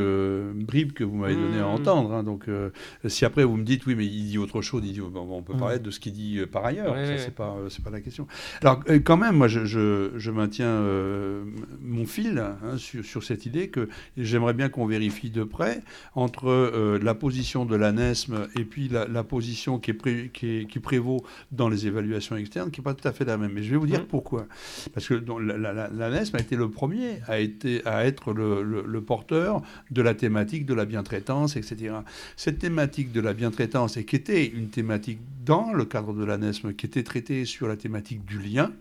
[0.56, 1.66] bribes que vous m'avez donné à Mmh.
[1.66, 2.14] entendre.
[2.14, 2.24] hein.
[2.24, 2.72] donc, euh,
[3.06, 5.44] si après vous me dites, oui, mais il dit autre chose, il dit, bon, on
[5.44, 5.58] peut Mmh.
[5.60, 6.94] parler de ce qu'il dit euh, par ailleurs.
[6.94, 8.26] Ouais, ça, ouais, c'est pas, c'est pas la question.
[8.62, 11.44] Alors, quand même, moi, je, je, je maintiens euh,
[11.82, 15.82] mon fil hein, sur, sur cette idée que j'aimerais bien qu'on vérifie de près
[16.16, 20.66] entre la position de l'ANESM et puis la, la position qui, est pré- qui, est-
[20.66, 23.52] qui prévaut dans les évaluations externes, qui n'est pas tout à fait la même.
[23.54, 24.06] Mais je vais vous dire Mhm.
[24.08, 24.48] pourquoi.
[24.94, 28.34] Parce que donc, la- la- la- l'ANESM a été le premier à, été, à être
[28.34, 29.62] le, le- le porteur
[29.92, 31.94] de la thématique de la bientraitance, etc.
[32.36, 36.74] Cette thématique de la bientraitance, et qui était une thématique dans le cadre de l'ANESM,
[36.74, 38.72] qui était traitée sur la thématique du lien,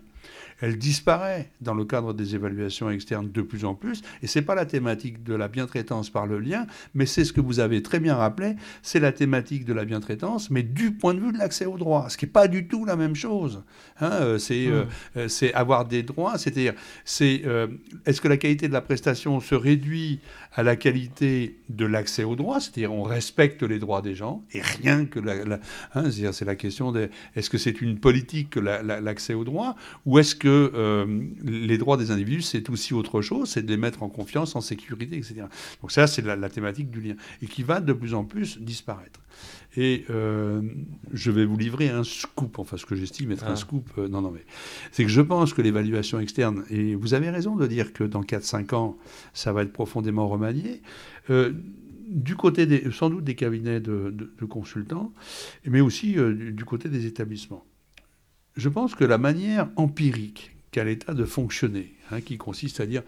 [0.61, 4.01] elle disparaît dans le cadre des évaluations externes de plus en plus.
[4.21, 7.41] Et c'est pas la thématique de la bientraitance par le lien, mais c'est ce que
[7.41, 11.19] vous avez très bien rappelé, c'est la thématique de la bientraitance, mais du point de
[11.19, 13.63] vue de l'accès aux droits, ce qui n'est pas du tout la même chose.
[13.99, 14.85] Hein, euh, c'est euh,
[15.15, 16.73] euh, c'est avoir des droits, c'est-à-dire,
[17.05, 17.67] c'est euh,
[18.05, 20.19] est-ce que la qualité de la prestation se réduit
[20.57, 24.61] à la qualité de l'accès aux droits, c'est-à-dire on respecte les droits des gens et
[24.61, 25.59] rien que la, la-
[25.95, 29.75] hein, c'est la question de est-ce que c'est une politique que la- l'accès aux droits
[30.05, 31.05] ou est-ce que euh,
[31.43, 34.61] les droits des individus c'est aussi autre chose, c'est de les mettre en confiance, en
[34.61, 35.43] sécurité, etc.
[35.81, 39.19] Donc ça c'est la thématique du lien et qui va de plus en plus disparaître.
[39.79, 40.61] Et euh,
[41.13, 43.51] je vais vous livrer un scoop, enfin ce que j'estime être Ah.
[43.51, 43.87] un scoop.
[43.99, 44.43] euh, non, non, mais
[44.91, 48.23] c'est que je pense que l'évaluation externe, et vous avez raison de dire que dans
[48.23, 48.97] 4-5 ans,
[49.33, 50.81] ça va être profondément remanié.
[51.29, 51.53] euh,
[52.09, 55.13] du côté des, sans doute des cabinets de, de- de consultants,
[55.65, 57.65] mais aussi du, du côté des établissements.
[58.55, 63.03] Je pense que la manière empirique qu'a l'État de fonctionner, hein, qui consiste à dire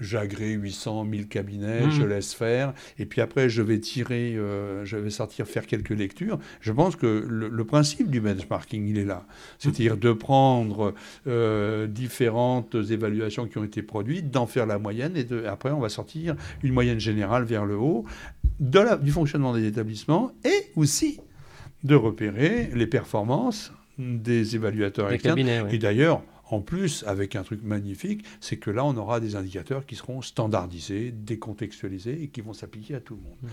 [0.00, 1.90] j'agrée 800, 1000 cabinets, Mmh.
[1.90, 5.90] je laisse faire, et puis après je vais tirer, euh, je vais sortir faire quelques
[5.90, 6.38] lectures.
[6.60, 9.26] Je pense que le, le principe du benchmarking, il est là.
[9.58, 10.94] C'est-à-dire de prendre
[11.26, 15.80] euh, différentes évaluations qui ont été produites, d'en faire la moyenne, et de, après on
[15.80, 18.04] va sortir une moyenne générale vers le haut
[18.58, 21.20] de la- du fonctionnement des établissements, et aussi
[21.84, 25.36] de repérer les performances des évaluateurs Des externes.
[25.36, 25.74] cabinets, ouais.
[25.74, 29.86] Et d'ailleurs, en plus, avec un truc magnifique, c'est que là, on aura des indicateurs
[29.86, 33.52] qui seront standardisés, décontextualisés et qui vont s'appliquer à tout le monde.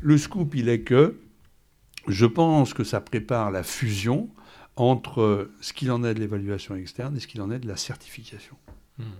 [0.00, 1.20] Le scoop, il est que
[2.08, 4.28] je pense que ça prépare la fusion
[4.76, 7.76] entre ce qu'il en est de l'évaluation externe et ce qu'il en est de la
[7.76, 8.56] certification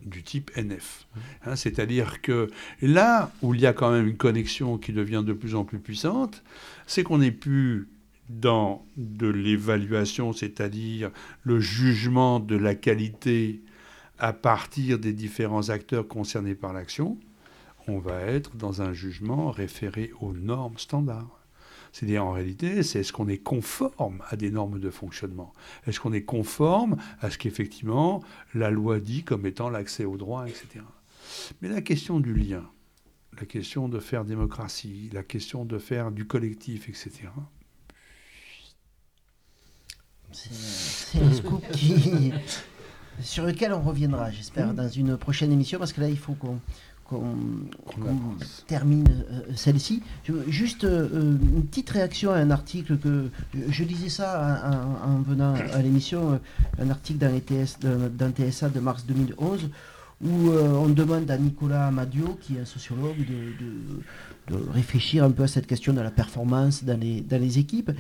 [0.05, 1.07] du type NF.
[1.45, 2.49] Hein, C'est-à-dire que
[2.81, 5.81] là où il y a quand même une connexion qui devient de plus en plus
[5.81, 6.45] puissante,
[6.87, 7.89] c'est qu'on n'est plus
[8.29, 11.11] dans de l'évaluation, c'est-à-dire
[11.43, 13.63] le jugement de la qualité
[14.19, 17.19] à partir des différents acteurs concernés par l'action,
[17.87, 21.41] on va être dans un jugement référé aux normes standards.
[21.93, 25.53] C'est-à-dire en réalité, c'est est-ce qu'on est conforme à des normes de fonctionnement?
[25.87, 28.23] Est-ce qu'on est conforme à ce qu'effectivement
[28.53, 30.85] la loi dit comme étant l'accès au droit, etc.
[31.63, 32.69] Mais la question du lien,
[33.39, 37.29] la question de faire démocratie, la question de faire du collectif, etc.
[40.35, 42.33] C'est un scoop qui,
[43.23, 46.59] sur lequel on reviendra, j'espère, dans une prochaine émission, parce que là, il faut qu'on
[48.67, 50.03] termine euh, celle-ci.
[50.25, 51.09] Je- Juste euh,
[51.41, 53.29] une petite réaction à un article que
[53.69, 57.79] je lisais ça en, en- en venant à l'émission, euh, un article dans, les TS,
[57.81, 59.69] dans, dans TSA de mars 2011
[60.23, 65.45] où euh, on demande à Nicolas Amadio, qui est un sociologue, de, réfléchir un peu
[65.45, 67.91] à cette question de la performance dans les, équipes.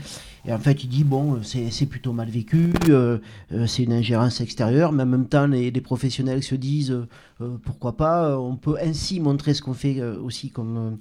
[0.44, 3.18] Et en fait, il dit, bon, c'est plutôt mal vécu, euh,
[3.52, 6.96] euh, c'est une ingérence extérieure, mais en même temps, les, professionnels se disent,
[7.64, 10.98] pourquoi pas, on peut ainsi montrer ce qu'on fait aussi comme...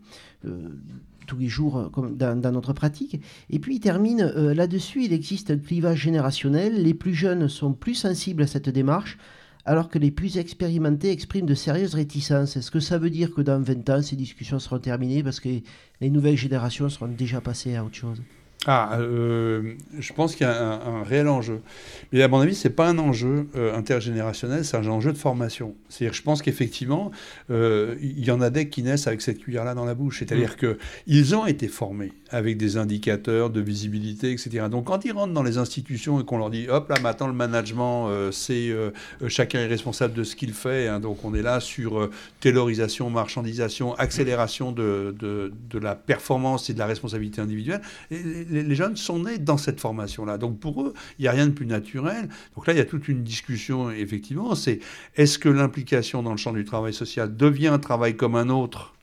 [1.25, 3.21] tous les jours comme dans, notre pratique.
[3.49, 7.95] Et puis il termine là-dessus, il existe un clivage générationnel, les plus jeunes sont plus
[7.95, 9.17] sensibles à cette démarche,
[9.65, 12.57] alors que les plus expérimentés expriment de sérieuses réticences.
[12.57, 15.49] Est-ce que ça veut dire que dans 20 ans, ces discussions seront terminées parce que
[16.01, 18.21] les nouvelles générations seront déjà passées à autre chose?
[18.65, 21.59] Ah, euh, je pense qu'il y a un, un réel enjeu.
[22.13, 25.75] Mais à mon avis, c'est pas un enjeu euh, intergénérationnel, c'est un enjeu de formation.
[25.89, 27.11] C'est-à-dire, je pense qu'effectivement,
[27.51, 30.19] euh, il y en a des qui naissent avec cette cuillère-là dans la bouche.
[30.19, 34.67] C'est-à-dire que ils ont été formés avec des indicateurs de visibilité, etc.
[34.71, 37.33] Donc, quand ils rentrent dans les institutions et qu'on leur dit, hop là, maintenant le
[37.33, 38.73] management, c'est
[39.27, 40.87] chacun est responsable de ce qu'il fait.
[40.87, 40.99] hein.
[40.99, 42.09] donc, on est là sur
[42.39, 47.81] taylorisation, marchandisation, accélération de, de, de la performance et de la responsabilité individuelle.
[48.09, 48.17] Et
[48.53, 50.37] les, jeunes sont nés dans cette formation-là.
[50.37, 52.29] Donc, pour eux, il n'y a rien de plus naturel.
[52.55, 54.55] Donc là, il y a toute une discussion, effectivement.
[54.55, 54.79] C'est
[55.15, 58.93] est-ce que l'implication dans le champ du travail social devient un travail comme un autre?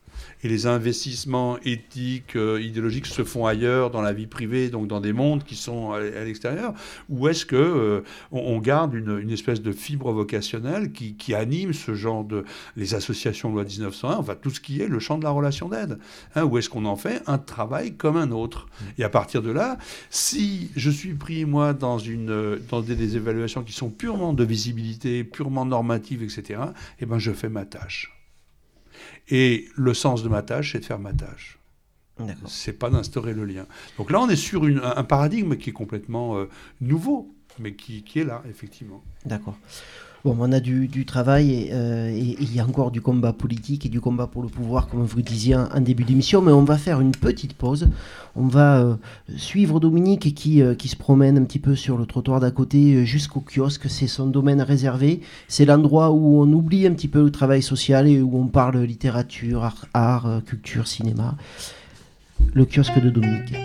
[0.43, 4.99] Et les investissements éthiques, euh, idéologiques se font ailleurs, dans la vie privée, donc dans
[5.01, 6.73] des mondes qui sont à, à l'extérieur,
[7.09, 11.33] ou est-ce que euh, on, on garde une, une espèce de fibre vocationnelle qui, qui
[11.33, 12.43] anime ce genre de
[12.75, 15.99] les associations loi 1901, enfin tout ce qui est le champ de la relation d'aide,
[16.35, 18.67] hein, ou est-ce qu'on en fait un travail comme un autre?
[18.97, 19.77] Et à partir de là,
[20.09, 24.33] si je suis pris moi dans une euh, dans des, des évaluations qui sont purement
[24.33, 26.61] de visibilité, purement normatives, etc.,
[26.99, 28.20] eh ben je fais ma tâche.
[29.29, 31.57] Et le sens de ma tâche, c'est de faire ma tâche.
[32.47, 33.65] C'est pas d'instaurer le lien.
[33.97, 36.49] Donc là, on est sur une- un paradigme qui est complètement euh,
[36.79, 39.03] nouveau, mais qui, qui est là, effectivement.
[39.25, 39.57] D'accord.
[40.23, 43.87] Bon, on a du, travail et, euh, et- il y a encore du combat politique
[43.87, 46.63] et du combat pour le pouvoir, comme vous le disiez en, début d'émission, mais on
[46.63, 47.87] va faire une petite pause.
[48.35, 48.95] On va euh,
[49.35, 53.03] suivre Dominique qui, euh, qui se promène un petit peu sur le trottoir d'à côté
[53.03, 53.89] jusqu'au kiosque.
[53.89, 55.21] C'est son domaine réservé.
[55.47, 58.77] C'est l'endroit où on oublie un petit peu le travail social et où on parle
[58.83, 61.35] littérature, art, culture, cinéma.
[62.53, 63.55] Le kiosque de Dominique.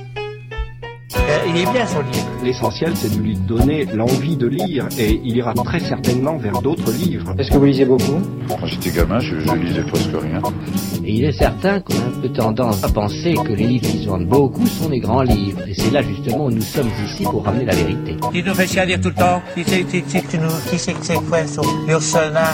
[1.49, 2.27] Il est bien son livre.
[2.45, 6.93] L'essentiel, c'est de lui donner l'envie de lire et il ira très certainement vers d'autres
[6.93, 7.35] livres.
[7.39, 8.21] Est-ce que vous lisez beaucoup?
[8.49, 10.41] Quand j'étais gamin, je, je lisais presque rien.
[11.05, 14.03] Et il est certain qu'on a un peu tendance à penser que les livres qui
[14.03, 15.61] se vendent beaucoup sont les grands livres.
[15.69, 18.17] Et c'est là justement où nous sommes ici pour ramener la vérité.
[18.33, 19.43] Tu nous fais dire tout le temps.
[19.55, 19.65] Qui
[20.79, 21.63] c'est que c'est quoi ça?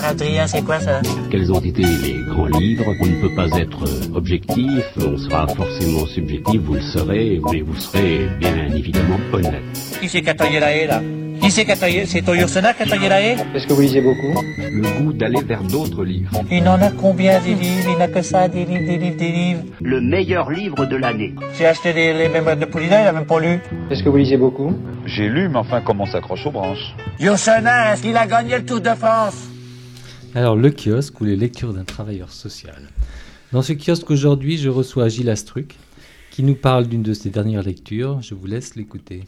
[0.07, 1.01] Adrien, c'est quoi ça?
[1.31, 2.85] Quels ont été les grands livres?
[3.01, 7.61] On ne peut pas être euh, objectif, on sera forcément subjectif, vous le serez, mais
[7.61, 9.63] vous serez bien évidemment honnête.
[10.01, 11.01] Qui c'est qui a taillé la haie là?
[11.41, 13.73] Qui c'est qui a taillé C'est ton Ursenard qui a taillé la haie Est-ce que
[13.73, 14.41] vous lisez beaucoup?
[14.59, 16.43] Le goût d'aller vers d'autres livres.
[16.51, 17.91] Il en a combien des livres?
[17.93, 19.63] Il n'a que ça, des livres, des livres, des livres.
[19.81, 21.35] Le meilleur livre de l'année.
[21.59, 23.61] J'ai acheté des, les mémoires de Poulina, il a même pas lu.
[23.91, 24.73] Est-ce que vous lisez beaucoup?
[25.07, 26.95] J'ai lu, mais enfin, comment on s'accroche aux branches?
[27.21, 29.49] Ursenard, il a gagné le Tour de France?
[30.35, 32.89] Alors, le kiosque ou les lectures d'un travailleur social.
[33.53, 35.77] Dans ce kiosque aujourd'hui, je reçois Gilles Astruc,
[36.33, 38.23] qui nous parle d'une de ses dernières lectures.
[38.23, 39.25] Je vous laisse l'écouter.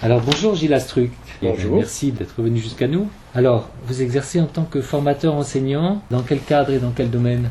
[0.00, 1.10] Alors bonjour Gilles Astruc.
[1.42, 1.76] Bonjour.
[1.76, 3.10] Merci d'être venu jusqu'à nous.
[3.38, 7.50] Alors, vous exercez en tant que formateur enseignant, dans quel cadre et dans quel domaine?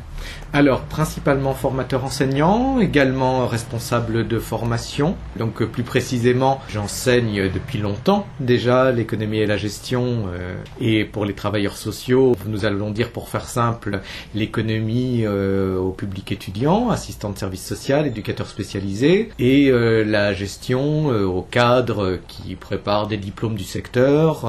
[0.52, 5.16] Alors, principalement formateur enseignant, également responsable de formation.
[5.38, 10.26] Donc, euh, plus précisément, j'enseigne depuis longtemps déjà l'économie et la gestion.
[10.34, 14.02] euh, et pour les travailleurs sociaux, nous allons dire pour faire simple,
[14.36, 21.42] l'économie euh, au public étudiant, assistant de service social, éducateur spécialisé, et la gestion au
[21.42, 24.46] cadre qui prépare des diplômes du secteur,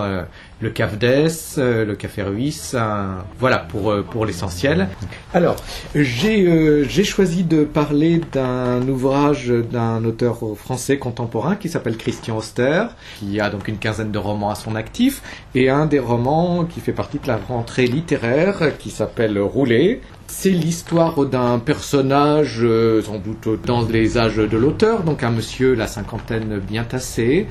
[0.61, 4.89] le CAFDES, euh, le Café Ruisse, un- voilà pour, euh, pour l'essentiel.
[5.33, 5.55] Alors,
[5.95, 12.87] j'ai euh, choisi de parler d'un ouvrage d'un auteur français contemporain qui s'appelle Christian Auster,
[13.21, 15.23] qui a donc une quinzaine de romans à son actif,
[15.55, 20.01] et un des romans qui fait partie de la rentrée littéraire qui s'appelle Rouler.
[20.31, 25.75] C'est l'histoire d'un personnage, euh, sans doute dans les âges de l'auteur, donc un monsieur,
[25.75, 27.47] la cinquantaine bien tassé,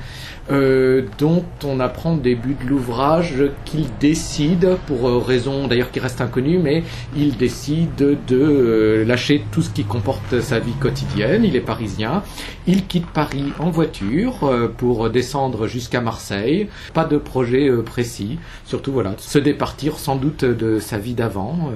[0.50, 5.98] euh, dont on apprend au début de l'ouvrage qu'il décide, pour euh, raison d'ailleurs qui
[5.98, 6.84] reste inconnue, mais
[7.16, 11.44] il décide de lâcher tout ce qui comporte sa vie quotidienne.
[11.44, 12.22] Il est parisien.
[12.68, 16.68] Il quitte Paris en voiture pour descendre jusqu'à Marseille.
[16.94, 18.38] Pas de projet précis.
[18.66, 21.72] Surtout voilà, se départir sans doute de sa vie d'avant.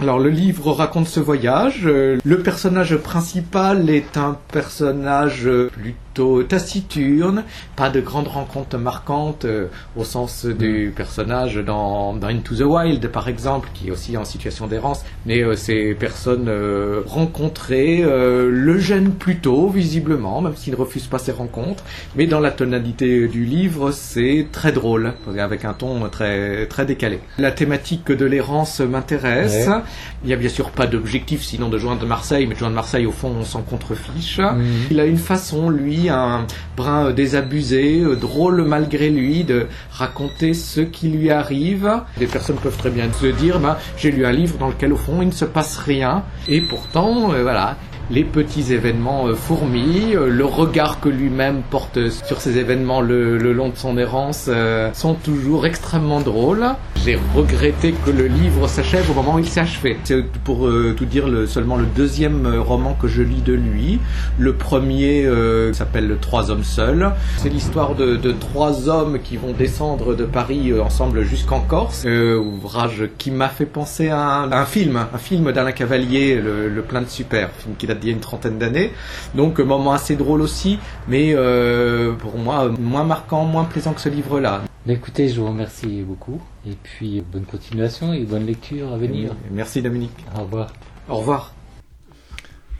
[0.00, 1.82] Alors le livre raconte ce voyage.
[1.84, 5.70] Euh, Le personnage principal est un personnage euh,
[6.12, 7.44] plutôt taciturne,
[7.74, 13.08] pas de grandes rencontres marquantes euh, au sens du personnage dans, dans Into the Wild
[13.08, 18.78] par exemple, qui est aussi en situation d'errance, mais euh, ces personnes euh, rencontrées le
[18.78, 21.84] gênent plutôt visiblement, même s'il ne refuse pas ces rencontres,
[22.16, 27.20] mais dans la tonalité du livre c'est très drôle, avec un ton très, très décalé.
[27.38, 29.76] La thématique de l'errance m'intéresse, Ouais.
[30.24, 33.06] il n'y a bien sûr pas d'objectif sinon de joindre Marseille, mais de joindre Marseille
[33.06, 34.38] au fond on s'en contrefiche.
[34.38, 34.64] Mhm.
[34.90, 36.46] Il a une façon, lui, un
[36.76, 41.90] brin euh, désabusé, euh, drôle malgré lui, de raconter ce qui lui arrive.
[42.18, 44.96] Des personnes peuvent très bien se dire, bah, j'ai lu un livre dans lequel au
[44.96, 47.76] fond il ne se passe rien, et pourtant, euh, voilà.
[48.10, 53.38] Les petits événements euh, fourmillent, euh, le regard que lui-même porte sur ces événements le,
[53.52, 56.66] long de son errance euh, sont toujours extrêmement drôles.
[57.04, 59.96] J'ai regretté que le livre s'achève au moment où il s'est achevé.
[60.04, 63.98] C'est pour tout dire le, seulement le deuxième roman que je lis de lui.
[64.38, 65.28] Le premier
[65.72, 67.10] s'appelle Le Trois hommes seuls.
[67.38, 72.04] C'est l'histoire de, trois hommes qui vont descendre de Paris ensemble jusqu'en Corse.
[72.04, 77.00] Ouvrage qui m'a fait penser à un, film, un film d'Alain Cavalier, le, le plein
[77.00, 77.50] de super,
[77.94, 78.92] date d'il y a une trentaine d'années.
[79.34, 80.78] Donc euh, moment assez drôle aussi,
[81.08, 84.62] mais euh, pour moi moins marquant, moins plaisant que ce livre-là.
[84.86, 86.40] Bah, Écoutez, je vous remercie beaucoup.
[86.66, 89.34] Et puis, bonne continuation et bonne lecture à venir.
[89.50, 90.24] Merci Dominique.
[90.36, 90.72] Au revoir.
[91.08, 91.54] Au revoir.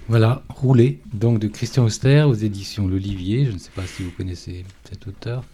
[0.08, 3.46] Voilà, Rouler, donc de Christian Auster aux éditions L'Olivier.
[3.46, 5.44] Je ne sais pas si vous connaissez cet auteur.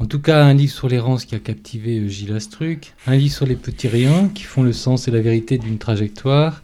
[0.00, 3.34] En tout cas, un livre sur l'errance qui a captivé euh, Gilles Astruc, un livre
[3.34, 6.62] sur les petits riens qui font le sens et la vérité d'une trajectoire,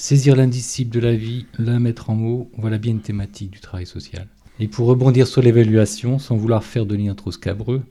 [0.00, 3.84] saisir l'indicible de la vie, la mettre en mots, voilà bien une thématique du travail
[3.84, 4.26] social.
[4.58, 7.82] Et pour rebondir sur l'évaluation, sans vouloir faire de lien trop scabreux,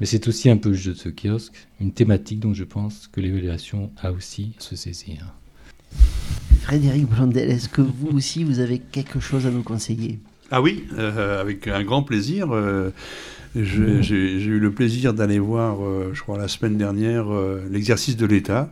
[0.00, 3.08] mais c'est aussi un peu le jeu de ce kiosque, une thématique dont je pense
[3.12, 5.34] que l'évaluation a aussi à se saisir.
[6.62, 10.18] Frédéric Blondel, est-ce que vous aussi, vous avez quelque chose à nous conseiller?
[10.50, 12.48] Ah oui, euh, avec un grand plaisir.
[12.50, 12.90] euh,
[13.54, 17.60] je- J'ai j'ai eu le plaisir d'aller voir, euh, je crois, la semaine dernière, euh,
[17.70, 18.70] L'exercice de l'État.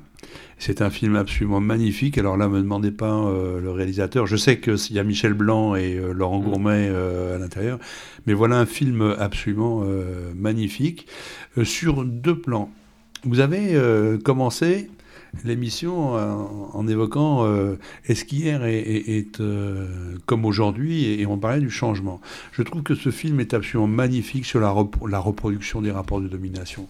[0.58, 2.16] C'est un film absolument magnifique.
[2.16, 4.26] Alors là, me demandez pas euh, le réalisateur.
[4.26, 7.78] Je sais qu'il y a Michel Blanc et euh, Laurent Gourmet euh, à l'intérieur.
[8.26, 9.84] Mais voilà un film absolument
[10.34, 11.06] magnifique
[11.62, 12.70] sur deux plans.
[13.22, 13.78] Vous avez
[14.24, 14.90] commencé
[15.44, 16.14] l'émission
[16.72, 17.76] en, évoquant euh,
[18.06, 19.86] est-ce qu'hier est, euh,
[20.26, 22.20] comme aujourd'hui et, on parlait du changement.
[22.52, 26.20] Je trouve que ce film est absolument magnifique sur la, rep- la reproduction des rapports
[26.20, 26.86] de domination.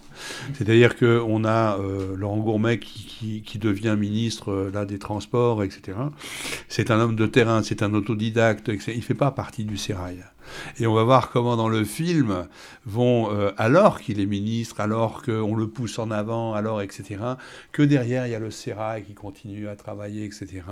[0.53, 5.97] C'est-à-dire qu'on a euh, Laurent Gourmet qui devient ministre euh, là, des Transports, etc.
[6.67, 8.91] C'est un homme de terrain, c'est un autodidacte, etc.
[8.93, 10.23] il ne fait pas partie du sérail.
[10.79, 12.47] Et on va voir comment dans le film
[12.85, 17.21] vont, euh, alors qu'il est ministre, alors qu'on le pousse en avant, alors etc.,
[17.71, 20.63] que derrière il y a le sérail qui continue à travailler, etc.,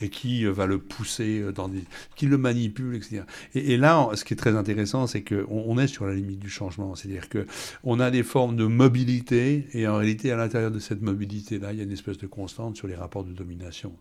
[0.00, 1.70] et qui euh, va le pousser euh, dans
[2.14, 3.22] qui le manipule, etc.
[3.54, 6.38] Et, et là, ce qui est très intéressant, c'est qu'on on est sur la limite
[6.38, 7.46] du changement, c'est-à-dire que
[7.84, 11.78] on a des formes de mobilité, et en réalité, à l'intérieur de cette mobilité-là, il
[11.78, 13.92] y a une espèce de constante sur les rapports de domination.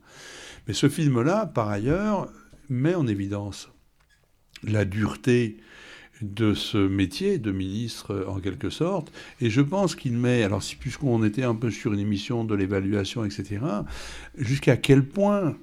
[0.68, 2.28] Mais ce film-là, par ailleurs,
[2.70, 3.70] met en évidence
[4.68, 5.58] la dureté
[6.22, 9.12] de ce métier de ministre en quelque sorte.
[9.42, 12.56] Et je pense qu'il met, alors si puisqu'on était un peu sur une émission de
[12.56, 13.60] l'évaluation, etc.,
[14.38, 15.56] jusqu'à quel point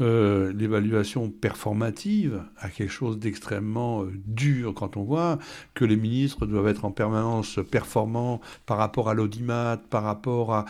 [0.00, 5.38] euh, l'évaluation performative a quelque chose d'extrêmement euh, dur quand on voit
[5.74, 10.64] que les ministres doivent être en permanence performants par rapport à l'audimat, par rapport à...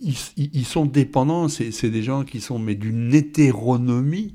[0.00, 4.34] Ils, ils sont dépendants, c'est des gens qui sont mais d'une hétéronomie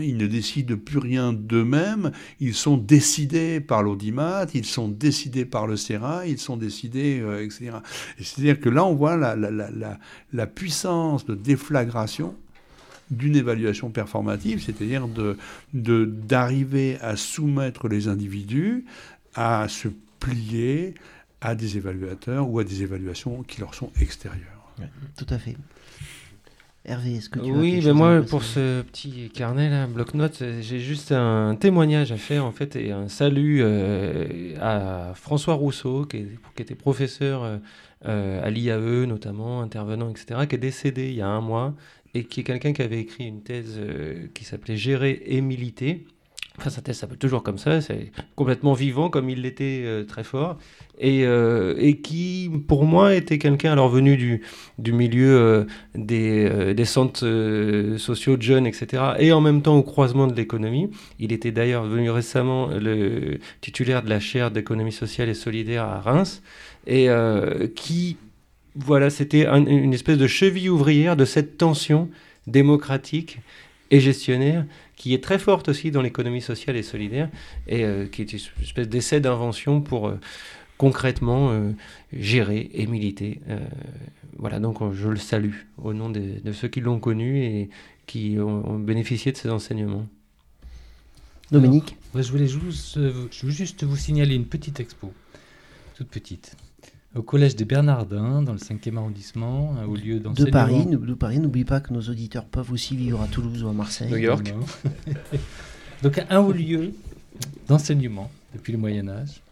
[0.00, 5.66] ils ne décident plus rien d'eux-mêmes, ils sont décidés par l'audimat, ils sont décidés par
[5.66, 7.72] le SERA, ils sont décidés, euh, etc.
[8.18, 12.34] C'est-à-dire que là, on voit la, la, puissance de déflagration
[13.10, 15.06] d'une évaluation performative, c'est-à-dire
[15.72, 18.84] d'arriver à soumettre les individus
[19.34, 19.88] à se
[20.20, 20.94] plier
[21.40, 24.74] à des évaluateurs ou à des évaluations qui leur sont extérieures.
[25.16, 25.56] tout à fait.
[26.84, 31.12] Hervé, est-ce que tu Oui, mais moi, pour ce petit carnet, là, bloc-notes, j'ai juste
[31.12, 36.26] un témoignage à faire, en fait, et un salut euh, à François Rousseau, qui,
[36.58, 37.60] était professeur
[38.04, 41.72] euh, à l'IAE, notamment, intervenant, etc., qui est décédé il y a un mois,
[42.14, 46.04] et qui est quelqu'un qui avait écrit une thèse euh, qui s'appelait Gérer et militer.
[46.58, 50.58] Enfin, sa thèse s'appelle toujours comme ça, c'est complètement vivant, comme il l'était très fort
[51.02, 54.16] et, euh, et, qui, pour moi, était quelqu'un, alors venu
[54.78, 55.64] du, milieu euh,
[55.96, 57.26] des, euh, des, centres
[57.98, 60.90] sociaux de jeunes, etc., et en même temps au croisement de l'économie.
[61.18, 66.00] Il était d'ailleurs venu récemment le titulaire de la chaire d'économie sociale et solidaire à
[66.00, 66.42] Reims,
[66.86, 67.08] et
[67.74, 68.16] qui,
[68.76, 72.08] voilà, c'était une espèce de cheville ouvrière de cette tension
[72.46, 73.38] démocratique
[73.90, 74.64] et gestionnaire
[75.02, 77.28] qui est très forte aussi dans l'économie sociale et solidaire,
[77.66, 80.12] et qui est une espèce d'essai d'invention pour
[80.78, 81.72] concrètement euh,
[82.12, 83.40] gérer et militer.
[83.48, 83.58] Euh,
[84.36, 87.70] voilà, donc je le salue au nom de, ceux qui l'ont connu et
[88.06, 90.06] qui ont, bénéficié de ses enseignements.
[91.50, 92.98] Dominique Je voulais juste,
[93.30, 95.12] juste vous signaler une petite expo,
[95.96, 96.56] toute petite
[97.14, 100.46] au collège des Bernardins, dans le 5e arrondissement, un haut lieu d'enseignement.
[100.46, 103.68] De Paris, de Paris, n'oublie pas que nos auditeurs peuvent aussi vivre à Toulouse ou
[103.68, 104.10] à Marseille.
[104.10, 104.52] New York.
[106.02, 106.94] Donc un haut lieu
[107.68, 109.42] d'enseignement depuis le Moyen Âge,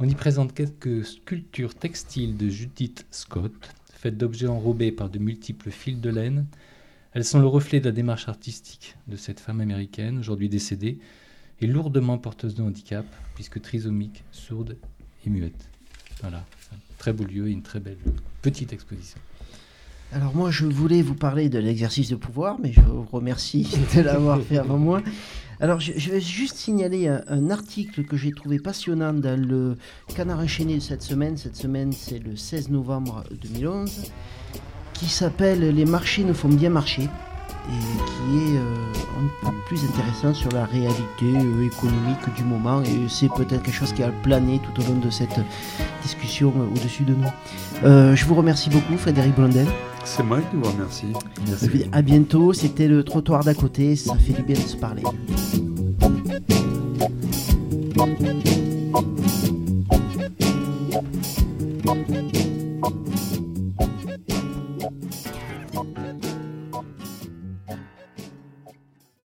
[0.00, 3.52] on y présente quelques sculptures textiles de Judith Scott,
[3.92, 6.46] faites d'objets enrobés par de multiples fils de laine.
[7.12, 10.98] Elles sont le reflet de la démarche artistique de cette femme américaine, aujourd'hui décédée,
[11.60, 14.76] et lourdement porteuse de handicap, puisque trisomique, sourde
[15.26, 15.68] et muette.
[16.20, 16.44] Voilà,
[16.98, 17.98] très beau lieu une très belle
[18.42, 19.18] petite exposition.
[20.12, 24.00] Alors moi, je voulais vous parler de l'exercice de pouvoir, mais je vous remercie de
[24.00, 25.02] l'avoir fait avant moi.
[25.60, 29.76] Alors, je, vais juste signaler un, article que j'ai trouvé passionnant dans le
[30.14, 31.36] Canard enchaîné de cette semaine.
[31.36, 34.12] Cette semaine, c'est le 16 novembre 2011,
[34.94, 37.08] qui s'appelle Les marchés nous font bien marcher
[37.68, 38.74] et qui est euh,
[39.18, 42.82] un peu plus intéressant sur la réalité euh, économique du moment.
[42.82, 45.40] Et c'est peut-être quelque chose qui a plané tout au long de cette
[46.02, 48.16] discussion euh, au-dessus de nous.
[48.16, 49.66] je vous remercie beaucoup, Frédéric Blondel.
[50.04, 51.12] C'est moi qui vous remercie.
[51.46, 51.84] Merci.
[51.92, 52.52] À bientôt.
[52.52, 53.94] C'était le trottoir d'à côté.
[53.94, 55.02] Ça fait du bien de se parler.